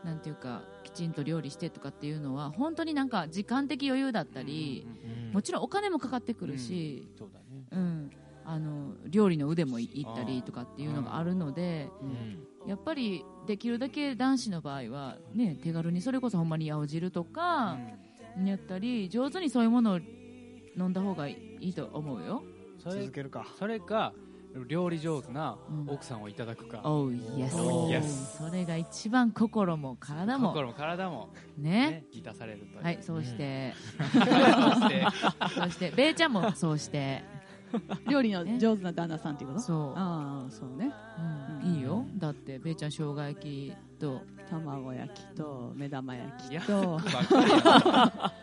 [0.04, 4.86] なんていうかきちんと料理してとかっていうのは本当になんか時間的余裕だったり、
[5.32, 7.66] もちろんお金もかかってくるし、そうだね。
[7.72, 8.10] うん
[8.50, 12.48] あの料理の腕もいったりとかっていうのがあるので、うん。
[12.66, 17.78] やっぱりできるだけ男子の場合は、ね、手軽にそれこそほんまに青汁とか
[18.44, 20.00] やったり上手にそういうものを
[20.76, 22.42] 飲んだ方がいいと思うよ。
[22.78, 23.46] それ続けるか。
[23.58, 24.14] それか
[24.66, 25.90] 料理上手なうん。
[25.90, 27.54] 奥さんをいただくか、Oh yes.
[27.62, 28.48] おー yes.
[28.48, 30.48] それが一番心も体も。
[30.48, 31.28] 心も体も
[31.58, 31.70] ね。
[31.90, 32.82] ね満たされるという。
[32.82, 35.06] はい そうして、そして。
[35.54, 35.90] そして。
[35.90, 37.22] べーちゃんもそうして
[38.08, 39.60] 料理の上手な旦那さんっていうこと？
[39.60, 39.92] そう。
[39.96, 40.92] ああそうね。
[41.62, 41.74] うん。
[41.74, 42.04] いいよ。
[42.16, 44.22] だってべーちゃん生姜焼きと。
[44.48, 46.98] 卵焼きと目玉焼きと。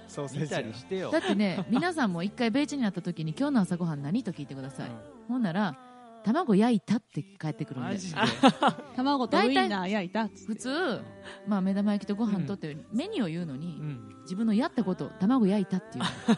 [0.07, 1.09] ソーセージや りしてよ。
[1.09, 4.91] だってね皆さんも一回べーちゃんに会った時に今日の朝ごはん何と聞いてください、
[5.27, 5.75] ほんなら
[6.23, 7.97] 卵焼いたって帰ってくるんで？
[8.95, 11.01] 卵とウインナー焼いた普通、
[11.47, 14.15] まあ、目玉焼きとご飯とってメニューを言うのに、うん。
[14.23, 16.37] 自分のやったこと卵焼いたっていうそう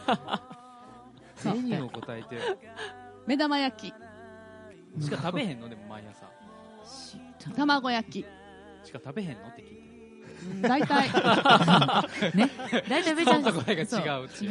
[1.44, 2.38] メニューを答えて。
[3.26, 3.94] 目玉焼き。
[5.04, 5.68] しか食べへんの？
[5.68, 6.26] でも毎朝。
[7.54, 8.24] 卵焼き。
[8.84, 9.48] しか食べへんの？
[9.48, 9.74] って聞いて
[10.52, 11.08] うん大体。
[12.34, 12.50] ね。
[12.88, 14.44] 大体べーちゃんそんな声が違う違うんです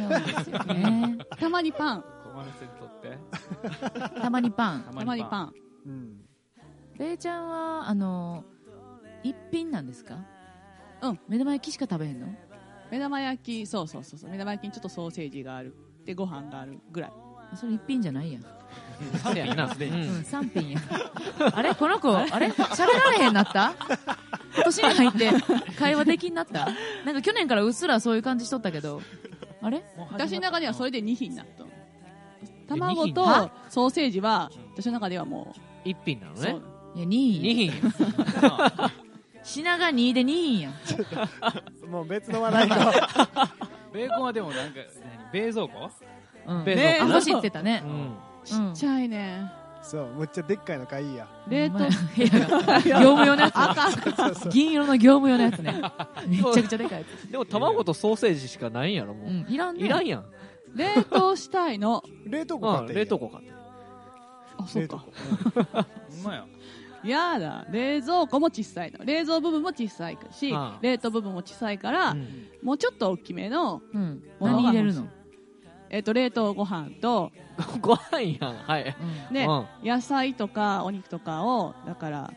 [0.50, 1.18] よね。
[1.38, 2.04] たまにパン。
[2.24, 4.20] 困らせんとって。
[4.20, 4.82] たまにパン。
[4.84, 5.54] たまにパン。
[5.86, 6.20] うん。
[6.98, 8.44] べーちゃんはあの
[9.22, 10.18] 一品なんですか？
[11.02, 11.20] うん。
[11.28, 12.28] 目玉焼きしか食べへんの？
[12.90, 14.30] 目玉焼きそうそうそうそう。
[14.30, 15.74] 目玉焼きにちょっとソーセージがある
[16.08, 17.12] でご飯があるぐらい。
[17.54, 18.42] それ一品じゃないやん、
[19.22, 19.68] そうやな。
[19.72, 20.78] すでにうん、三品や。
[20.78, 20.82] ん
[21.54, 21.74] あれ？
[21.74, 22.48] この子あれ？
[22.48, 23.74] 喋られへんなった？
[24.54, 25.30] 今年に入って
[25.78, 26.66] 会話できんなった？
[27.04, 29.02] なんか去年からうっすらそういう感じしとったけど。
[29.60, 29.82] あれ？
[30.12, 31.64] 私の中ではそれで2品になった
[32.74, 35.54] 卵とはソーセージは私の中ではも
[35.84, 36.56] 一品なのう、ね
[36.96, 37.72] いや2品二品
[39.44, 40.72] 品が2で2品やん。
[41.90, 43.50] もう別の話題か
[43.92, 44.80] ベーコンはでもなんか
[45.32, 45.46] 何？
[45.46, 45.90] 冷蔵庫？
[46.46, 46.64] うん。
[46.64, 47.82] ベーコンあ走ってたね。
[47.84, 47.90] うん。
[47.90, 48.74] うん。
[48.74, 49.50] ちっちゃいね。
[49.82, 51.26] そうむっちゃでっかいの買いや。
[51.48, 51.78] 冷凍。
[51.78, 55.80] 部屋が業務用のやそうそうつ銀色の業務用のやつね。
[56.26, 59.84] めちゃくちゃでかいやつ、でも卵とソーセージしかないんやろもう、うんいらんね。
[59.86, 60.24] いらんやん。
[60.74, 62.02] 冷凍したいの。
[62.26, 63.52] 冷凍庫買っうんていいや冷凍庫買って。
[64.58, 64.98] あそうか
[66.10, 66.44] ほんまや
[67.04, 69.04] やだ冷蔵庫も小さいの。
[69.04, 72.48] 冷蔵部分も小さいし、冷凍部分も小さいから、うん。
[72.62, 74.22] もうちょっと大きめの、うん。
[74.40, 75.08] 何入れるの、
[75.90, 77.32] えっと冷凍ご飯と、
[77.80, 78.54] ご飯やん。
[78.56, 78.96] はい。
[79.28, 79.34] うん。
[79.34, 79.88] ねうん。
[79.88, 82.32] 野菜とかお肉とかをだから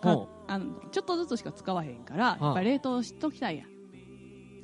[0.00, 3.70] かほあのちょっとずつしか使わへんからやっぱり冷凍しときたいやん。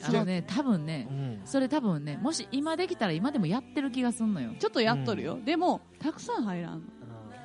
[0.02, 1.40] あのね多分ねうん。
[1.44, 4.52] それ多分ねもし今できたら今でもやってる気がすんのよ。
[4.58, 6.86] ちょっとやっとるよ、でもたくさん入らんの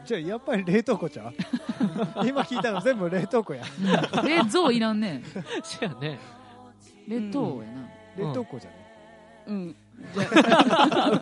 [0.06, 1.34] じゃあやっぱり冷凍庫ちゃう？
[2.28, 3.64] 今聞いたの全部冷凍庫や。
[3.64, 5.22] うん冷蔵いらんね。
[5.64, 6.20] そうやね。
[7.08, 7.88] 冷凍やな、
[8.30, 8.76] 冷凍庫じゃね。
[9.48, 9.76] うん。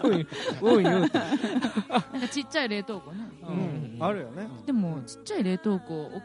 [0.03, 0.27] うん。
[0.61, 0.83] うん。
[0.83, 1.19] なんか
[2.31, 3.97] ちっちゃい冷凍庫ねうん。
[3.99, 4.47] あるよね。
[4.65, 6.21] でもちっちゃい冷凍庫置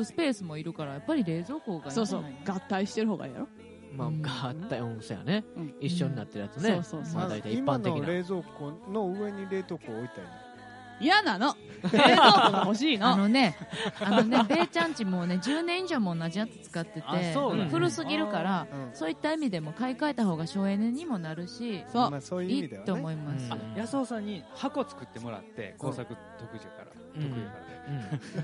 [0.00, 2.24] くスペースもいるからやっぱり冷蔵庫がそうそう。
[2.46, 3.48] 合体してる方がいいやろ、
[3.96, 4.08] まあ
[4.50, 5.44] 合体うんそうやね。
[5.56, 5.74] うん。
[5.80, 6.70] 一緒になってるやつね。
[6.74, 7.20] そうそうそう。
[7.20, 8.00] まあ大体一今般的な。
[8.00, 10.26] の冷蔵庫の上に冷凍庫置いたり
[11.00, 11.56] 嫌なの。
[11.92, 13.08] 冷凍庫が欲しいの。
[13.08, 13.56] あのね、
[14.00, 17.02] あのね、べーちゃんちもうね、10年以上も同じやつ使ってて
[17.70, 18.90] 古すぎるから、うん。
[18.92, 23.46] そういった意味でも買い替えた方が省エネにもなるし、そうまあそういういいと思います。
[23.46, 23.52] うん。
[23.52, 26.84] あ安尾さんに箱作ってもらって工作得意やか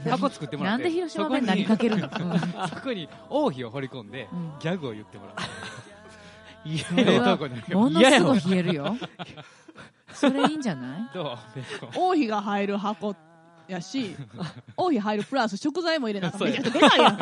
[0.04, 4.52] ら箱作ってもらってなんで広島弁なりかけるの、う んそこに王妃を掘り込んでうん。
[4.60, 5.36] ギャグを言ってもらう
[6.96, 7.36] れは
[7.72, 8.96] ものすごい冷えるよ。
[10.12, 11.10] それいいんじゃない？
[11.12, 11.38] どう？
[11.96, 13.14] 王妃が入る箱
[13.68, 14.14] やし
[14.76, 17.16] 王妃入るプラス食材も入れなくちゃでかいやん。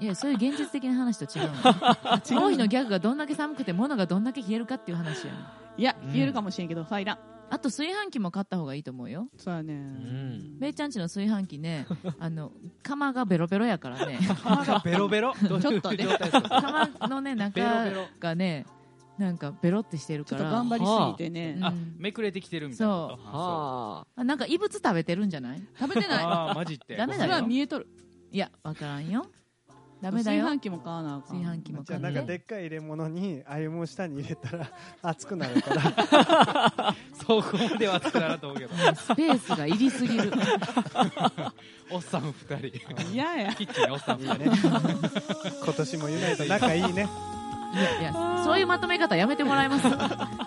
[0.04, 2.42] いや、そういう現実的な話と違うの。
[2.46, 5.38] 王妃のギャグがどんだけ寒くて物がどんだけ冷えるかっていう話やね
[5.76, 7.18] いや冷えるかもしれんけど入らん
[7.52, 9.28] あと炊飯器も買った方がいいと思うよ。
[9.36, 9.74] そうやね。
[9.74, 10.58] ん。
[10.60, 11.86] べーちゃんちの炊飯器ね、
[12.20, 14.16] あの、釜がベロベロやからね。
[14.16, 15.34] 鼻がベロベロ？
[15.36, 16.06] ちょっとね。
[16.48, 18.66] 釜のね、中ベロベロがね、
[19.18, 20.56] なんかベロってしてるちょっとから。
[20.56, 20.92] 頑張りす
[21.24, 21.54] ぎてね。
[21.58, 21.64] うん。
[21.64, 23.18] あめくれてきてるみたいなこと？
[23.26, 23.38] あ
[23.98, 25.62] はあなんか異物食べてるんじゃない？
[25.78, 26.24] 食べてない？
[26.24, 26.96] あーマジって。
[26.96, 27.30] ダメだよ。
[27.32, 27.88] それは見えとる。
[28.30, 29.26] いや、わからんよ。
[30.00, 30.44] ダメだよ。
[30.44, 31.42] 炊飯器も買わなあかん。
[31.42, 32.06] 炊飯器もじゃ買って。
[32.08, 34.70] あなんかでっかい入れ物に歩む下に入れたら
[35.02, 36.94] 熱くなるから。
[37.14, 38.74] そこまでは熱くならんと思うけど。
[38.94, 40.32] スペースがいりすぎる。
[41.90, 43.12] おっさん二人。
[43.12, 43.54] 嫌や。
[43.54, 44.38] キッチンにおっさん二人。
[44.38, 44.50] ね
[45.64, 47.08] 今年もユナイト仲いいね。
[47.72, 49.86] いやいや、そういうまとめ方やめてもらえます。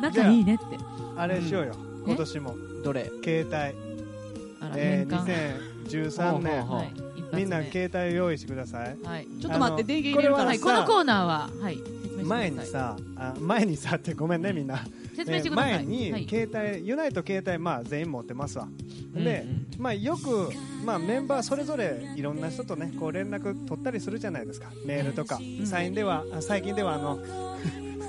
[0.02, 0.78] 仲いいねって。
[1.16, 1.74] あれしようよ。
[2.06, 2.08] え？
[2.08, 2.56] 今年も。
[2.84, 3.10] どれ？
[3.24, 3.56] 携帯。
[3.56, 5.26] あら、え年間。
[5.26, 6.64] ー2013年。
[6.64, 6.78] ほうほうほう。
[6.80, 8.98] はい、みんな携帯用意してください。
[9.04, 9.28] はい。
[9.42, 10.50] ちょっと待って電源入れるから。
[10.50, 11.78] はい、このコーナーは、はい、
[12.24, 14.86] 前にさあ前にさってごめんねみんな。
[15.16, 15.74] 説明してください。
[15.74, 16.28] 前に、はい。
[16.28, 18.68] 携帯ユナイト携帯、まあ、全員持ってますわ、
[19.16, 19.46] うんで、
[19.78, 20.50] まあ、よく、
[20.84, 24.72] まあ、メンバーそれぞれいろんな人と、ね、こう連絡取ったりするじゃないですか。
[24.86, 27.20] メールとか、最近ではあ最近ではあの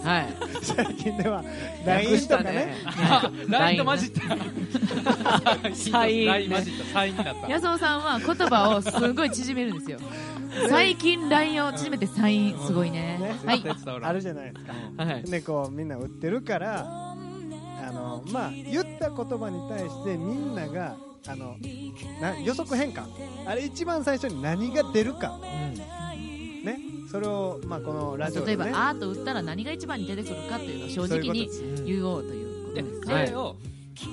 [0.05, 0.29] はい。
[0.63, 1.43] 最近では
[1.87, 2.75] LINE とかね。
[2.87, 5.75] あ LINE と混じった。
[5.75, 6.27] サイン。
[6.27, 7.49] ね LINE 混じったサインになった。
[7.49, 9.99] 安尾さんは言葉をすごい縮めるんですよ。
[10.69, 13.19] 最近 LINE を縮めてサインすごいね。
[13.19, 13.37] ね。
[13.45, 13.65] はい。
[14.03, 15.05] あるじゃないですか。
[15.05, 15.23] はい。
[15.25, 20.97] でこうみんな売ってるからあの、まあ、言った言葉に対してみんなが
[21.27, 21.57] あの
[22.21, 23.05] な予測変換。
[23.47, 25.75] あれ一番最初に何が出るか、ね、
[27.11, 31.49] それを、まあ、このラジオ例えばアート打ったら何が一番に出てくるかというのを正直に
[31.85, 33.57] 言おうということでですそれを、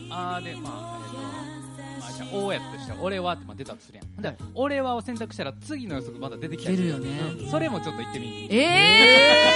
[0.10, 7.20] あーでまあじゃあ大やとしたら俺はってまあ出たとするやん、ほんで俺はを選択したら次の予測まだ出てきたり出るよね。
[7.39, 9.52] うんそれもちょっと言ってみえ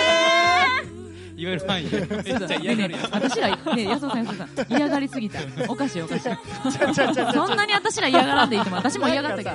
[1.37, 1.99] 言える範囲で。
[1.99, 3.01] めっちゃー、嫌がるやん。
[3.01, 5.39] ね私ら、ね、安尾さん、安尾さん、嫌がりすぎた。
[5.67, 6.23] おかしい、おかしい。
[6.23, 8.79] そんなに私ら嫌がらんでいいと思う。
[8.79, 9.51] 私も嫌がったけど。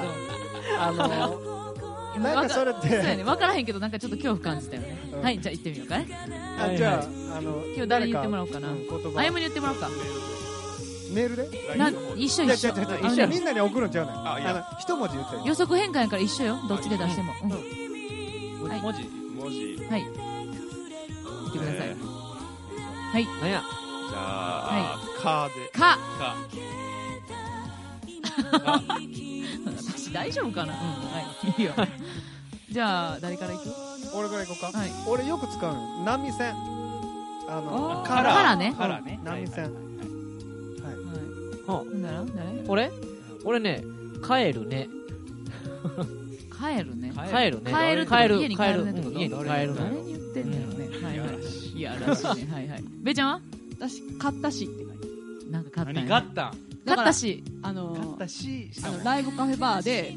[0.79, 1.50] あの
[2.23, 4.99] なんかそれってそうやね、分からへんけど、なんかちょっと恐怖感じたよね。
[5.13, 6.07] うんはい、じゃあ行ってみようかね。
[6.59, 7.01] あじゃ
[7.33, 8.69] ああの今日誰に言ってもらおうかな。
[8.69, 9.89] あゆむに言ってもらおうか。
[11.13, 11.49] メールで？
[11.77, 12.69] な一緒一緒。
[12.69, 16.61] 違う違う違うあのねみんなに送るんちゃうねんあの一文字言ってよ予測変換やから一緒よ。
[16.69, 17.33] どっちで出しても。
[17.43, 17.51] 文
[18.93, 20.03] 字文字はい。
[20.03, 21.97] 言ってくださいえ。
[23.13, 23.27] はい。
[23.43, 23.63] なんや？
[24.11, 25.99] じゃあ、カーでか。
[26.19, 26.37] か
[30.11, 30.73] 私大丈夫かな？
[30.75, 30.79] うん。
[30.79, 31.21] は
[31.57, 31.61] い。
[31.61, 31.73] いいよ。
[32.71, 33.69] じゃあ、誰から行く？
[34.15, 34.91] 俺から行こうか、はい。
[35.07, 36.55] 俺よく使うの波線。
[37.49, 38.35] あのカラー。
[38.35, 38.75] カラーね。
[38.77, 39.21] カラーね。
[39.25, 39.65] 波線。
[39.65, 39.75] はい。
[41.69, 42.23] はなんだろ？
[42.23, 42.65] う誰？
[42.69, 42.91] 俺？
[43.45, 43.83] 俺ね
[44.27, 44.89] 帰るね。
[46.61, 47.13] 帰るね。
[47.15, 47.73] 帰るね。
[47.73, 49.47] 帰る帰る家に帰る家に帰る。
[49.47, 50.67] 誰のに言ってんだよ。
[50.67, 51.07] ね。
[51.07, 51.29] はいはい。
[51.79, 52.25] いやらしい。
[52.45, 52.53] ね。
[52.53, 52.85] はいはい。
[53.03, 53.41] べーちゃんは？
[53.79, 56.53] 私買ったしって書いてなんか買った何があったん？
[56.91, 57.45] だから買ったし。
[57.63, 60.15] あの買ったしあのライブカフェバーで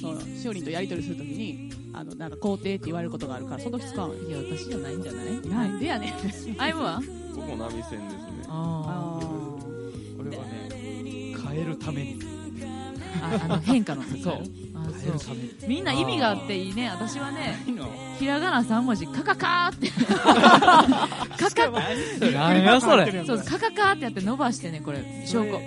[0.00, 5.40] そのしおりんとやり取りするときにあのなんか肯定って言われることがあるからその時使うのいや、私じゃないんじゃない？
[5.48, 6.12] なんでやねん
[6.62, 7.00] アイムは？
[7.34, 8.00] 僕も波線ですね
[8.48, 9.20] ああ
[10.16, 10.68] これはね
[11.50, 12.18] 変えるために
[13.22, 13.40] あ。
[13.44, 14.42] あの変化の そう
[14.74, 15.68] あ変えるそためにう。
[15.68, 16.88] みんな意味があっていいね。
[16.90, 17.56] 私はね、
[18.18, 19.90] ひらがな3文字、カカカーって。
[21.36, 21.70] カカ
[22.32, 25.60] 何やそれそうカカカーってやって伸ばしてね、これ、証拠。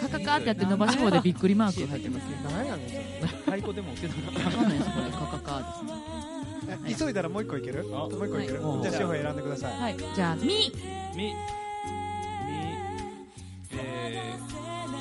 [0.00, 2.36] カカカーってやって伸ばし棒でびっくりマーク入ってますね。
[2.44, 5.10] 何やねんそれ太鼓でも受け取るわかんないです、これ。
[5.10, 5.92] カカカーですね。
[6.86, 7.84] え急いだらもう一個いける？
[7.84, 8.82] もう一個いける、はい。
[8.82, 9.80] じゃあ志保選んでください。
[9.80, 9.96] はい。
[10.14, 10.42] じゃあ、み。
[10.46, 10.52] み。
[11.16, 11.34] み。
[13.72, 14.32] え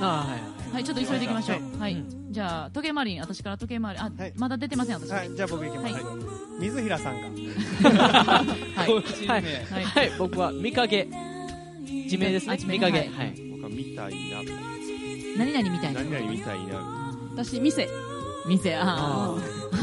[0.02, 0.42] あはいはい
[0.74, 1.58] はい、ちょっと急いでいきましょう。
[1.78, 1.94] ははい。
[1.94, 2.04] い。
[2.32, 5.10] じゃあ、時計回り、私から時計回り、あはい、まだ出てません、私。
[5.10, 5.30] はい。
[5.34, 6.04] じゃあ僕いきます、はい。
[6.60, 7.28] 水平さんが。
[7.30, 8.44] は
[8.86, 8.88] い。
[8.88, 9.44] 個人名はい。
[9.44, 9.84] はい。
[9.86, 10.12] はい。
[10.20, 11.08] 僕は見影。
[12.10, 12.78] 地名ですあ地名。
[12.78, 13.00] ね見影。
[13.00, 13.10] はい。
[13.10, 13.34] はい。
[13.52, 14.35] 僕は見たいな
[15.38, 16.02] 何々みたいな。
[16.02, 17.88] 何々みたいな私店
[18.48, 19.36] 店、ああ、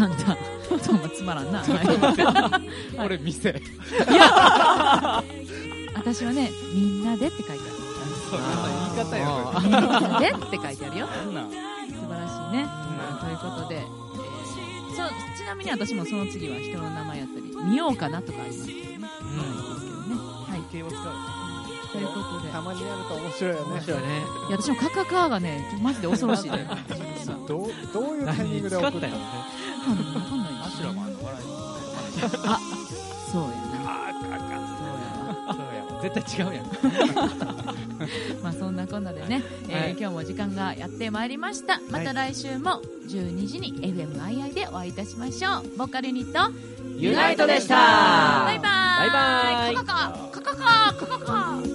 [0.03, 0.37] あんた、
[0.83, 1.59] そんなつまらんな。
[1.61, 1.65] は
[2.97, 3.61] い俺店
[5.95, 7.65] 私はね、みんなでって書いて
[8.31, 8.41] そう
[8.97, 9.69] 言い方やある。
[9.69, 11.07] みんなでって書いてあるよ。
[11.07, 12.65] 素晴らしいね。
[12.65, 14.03] まあということで、えー
[14.95, 18.99] そうちなみに私もその次は人の名前やったり、見ようかなとかありますけどね。
[18.99, 20.15] はい、ですけどね。
[20.21, 20.63] はい。
[20.71, 21.03] 系を使う
[21.93, 22.49] ということで。
[22.49, 23.71] たまにやると面白いよね。
[23.75, 24.07] 面白いね。
[24.49, 26.51] いや私もカカカがねマジで恐ろしい。
[26.51, 26.67] ね
[27.47, 29.19] どうどういうタイミングで送ったよね？
[29.85, 30.49] かんない。
[30.67, 31.45] アシュラもあの笑い。
[32.47, 32.61] あ
[33.31, 33.49] そうや。
[33.49, 33.53] な
[34.09, 34.43] あカカ
[34.79, 35.53] そうや。
[35.53, 36.03] そうや。
[36.03, 36.67] 絶対違うやん。
[38.43, 41.81] まあそんなこんなでね、えーはい、今日も時間がやってまいりました。
[41.91, 45.79] また来週も12時に FMII でお会いいたしましょう。
[45.79, 46.53] ボーカルユニット
[46.99, 47.75] ユナイトでした。
[48.45, 48.69] バイバ
[49.07, 49.11] イ。
[49.11, 49.75] バイバイ。
[49.77, 49.93] カカ
[50.31, 51.72] カカカカカ